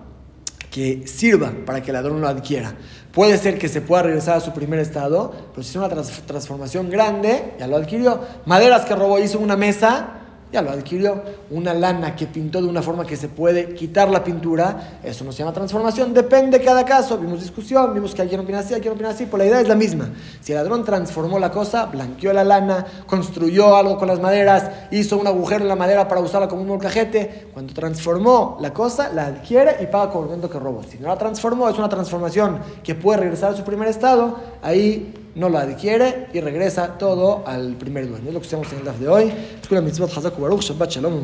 que 0.71 1.07
sirva 1.07 1.53
para 1.65 1.83
que 1.83 1.91
el 1.91 1.95
ladrón 1.95 2.21
lo 2.21 2.29
adquiera. 2.29 2.75
Puede 3.13 3.39
ser 3.39 3.59
que 3.59 3.69
se 3.69 3.81
pueda 3.81 4.03
regresar 4.03 4.37
a 4.37 4.41
su 4.41 4.53
primer 4.53 4.79
estado, 4.79 5.33
pero 5.53 5.63
si 5.63 5.71
es 5.71 5.77
una 5.77 5.89
transformación 5.89 6.91
grande, 6.91 7.55
ya 7.59 7.67
lo 7.67 7.77
adquirió. 7.77 8.21
Maderas 8.45 8.85
que 8.85 8.95
robó, 8.95 9.19
hizo 9.19 9.39
una 9.39 9.57
mesa, 9.57 10.16
ya 10.53 10.63
lo 10.63 10.71
adquirió. 10.71 11.23
Una 11.51 11.75
lana 11.75 12.15
que 12.15 12.27
pintó 12.27 12.61
de 12.61 12.69
una 12.69 12.83
forma 12.83 13.05
que 13.05 13.17
se 13.17 13.29
puede 13.29 13.75
quitar 13.75 14.09
la 14.09 14.23
pintura, 14.23 14.99
eso 15.03 15.25
no 15.25 15.33
se 15.33 15.39
llama 15.39 15.53
transformación, 15.53 16.15
depende 16.15 16.59
de 16.59 16.65
cada 16.65 16.85
caso. 16.85 17.19
Vimos 17.19 17.41
discusión, 17.41 17.93
vimos 17.95 18.15
que 18.15 18.23
alguien 18.23 18.41
opina 18.41 18.61
así, 18.61 18.75
alguien 18.75 18.95
opina 18.95 19.11
así, 19.11 19.27
pero 19.27 19.39
la 19.39 19.47
idea 19.47 19.61
es 19.61 19.69
la 19.69 19.75
misma. 19.75 20.11
Si 20.41 20.53
el 20.53 20.59
ladrón 20.59 20.85
transformó 20.85 21.39
la 21.39 21.51
cosa, 21.51 21.87
blanqueó 21.87 22.33
la 22.33 22.45
lana, 22.45 22.87
construyó 23.07 23.77
algo 23.77 23.99
con 23.99 24.09
las 24.09 24.21
maderas, 24.21 24.71
hizo 24.91 25.19
un 25.19 25.27
agujero 25.27 25.63
en 25.63 25.69
la 25.69 25.77
madera 25.77 26.09
para 26.09 26.21
usarla 26.21 26.49
como 26.49 26.63
un 26.63 26.69
molcajete, 26.69 27.49
cuando 27.53 27.75
transformó 27.75 28.59
la 28.61 28.73
cosa, 28.73 29.13
la 29.13 29.27
adquiere 29.27 29.77
y 29.83 29.87
paga 29.87 30.11
con 30.11 30.25
momento 30.25 30.49
que 30.51 30.59
robó. 30.59 30.83
Si 30.83 30.99
no 30.99 31.09
la 31.09 31.17
transformó, 31.17 31.69
es 31.69 31.79
una 31.79 31.89
transformación 31.89 32.59
que 32.83 32.95
puede 32.95 33.21
regresar 33.21 33.53
a 33.53 33.57
su 33.57 33.65
primer 33.65 33.89
estado, 33.89 34.37
ahí 34.63 35.26
no 35.37 35.51
la 35.51 35.61
adquiere 35.61 36.29
y 36.33 36.41
regresa 36.41 36.99
todo 36.99 37.45
al 37.47 37.75
primer 37.75 38.09
dueño. 38.09 38.29
Es 38.29 38.35
lo 38.35 38.41
que 38.41 38.47
estamos 38.47 38.73
en 38.73 38.79
el 38.81 38.85
DAF 38.87 38.99
de 38.99 39.09
hoy. 39.09 39.33
Shabbat 40.61 40.91
Shalom 40.91 41.15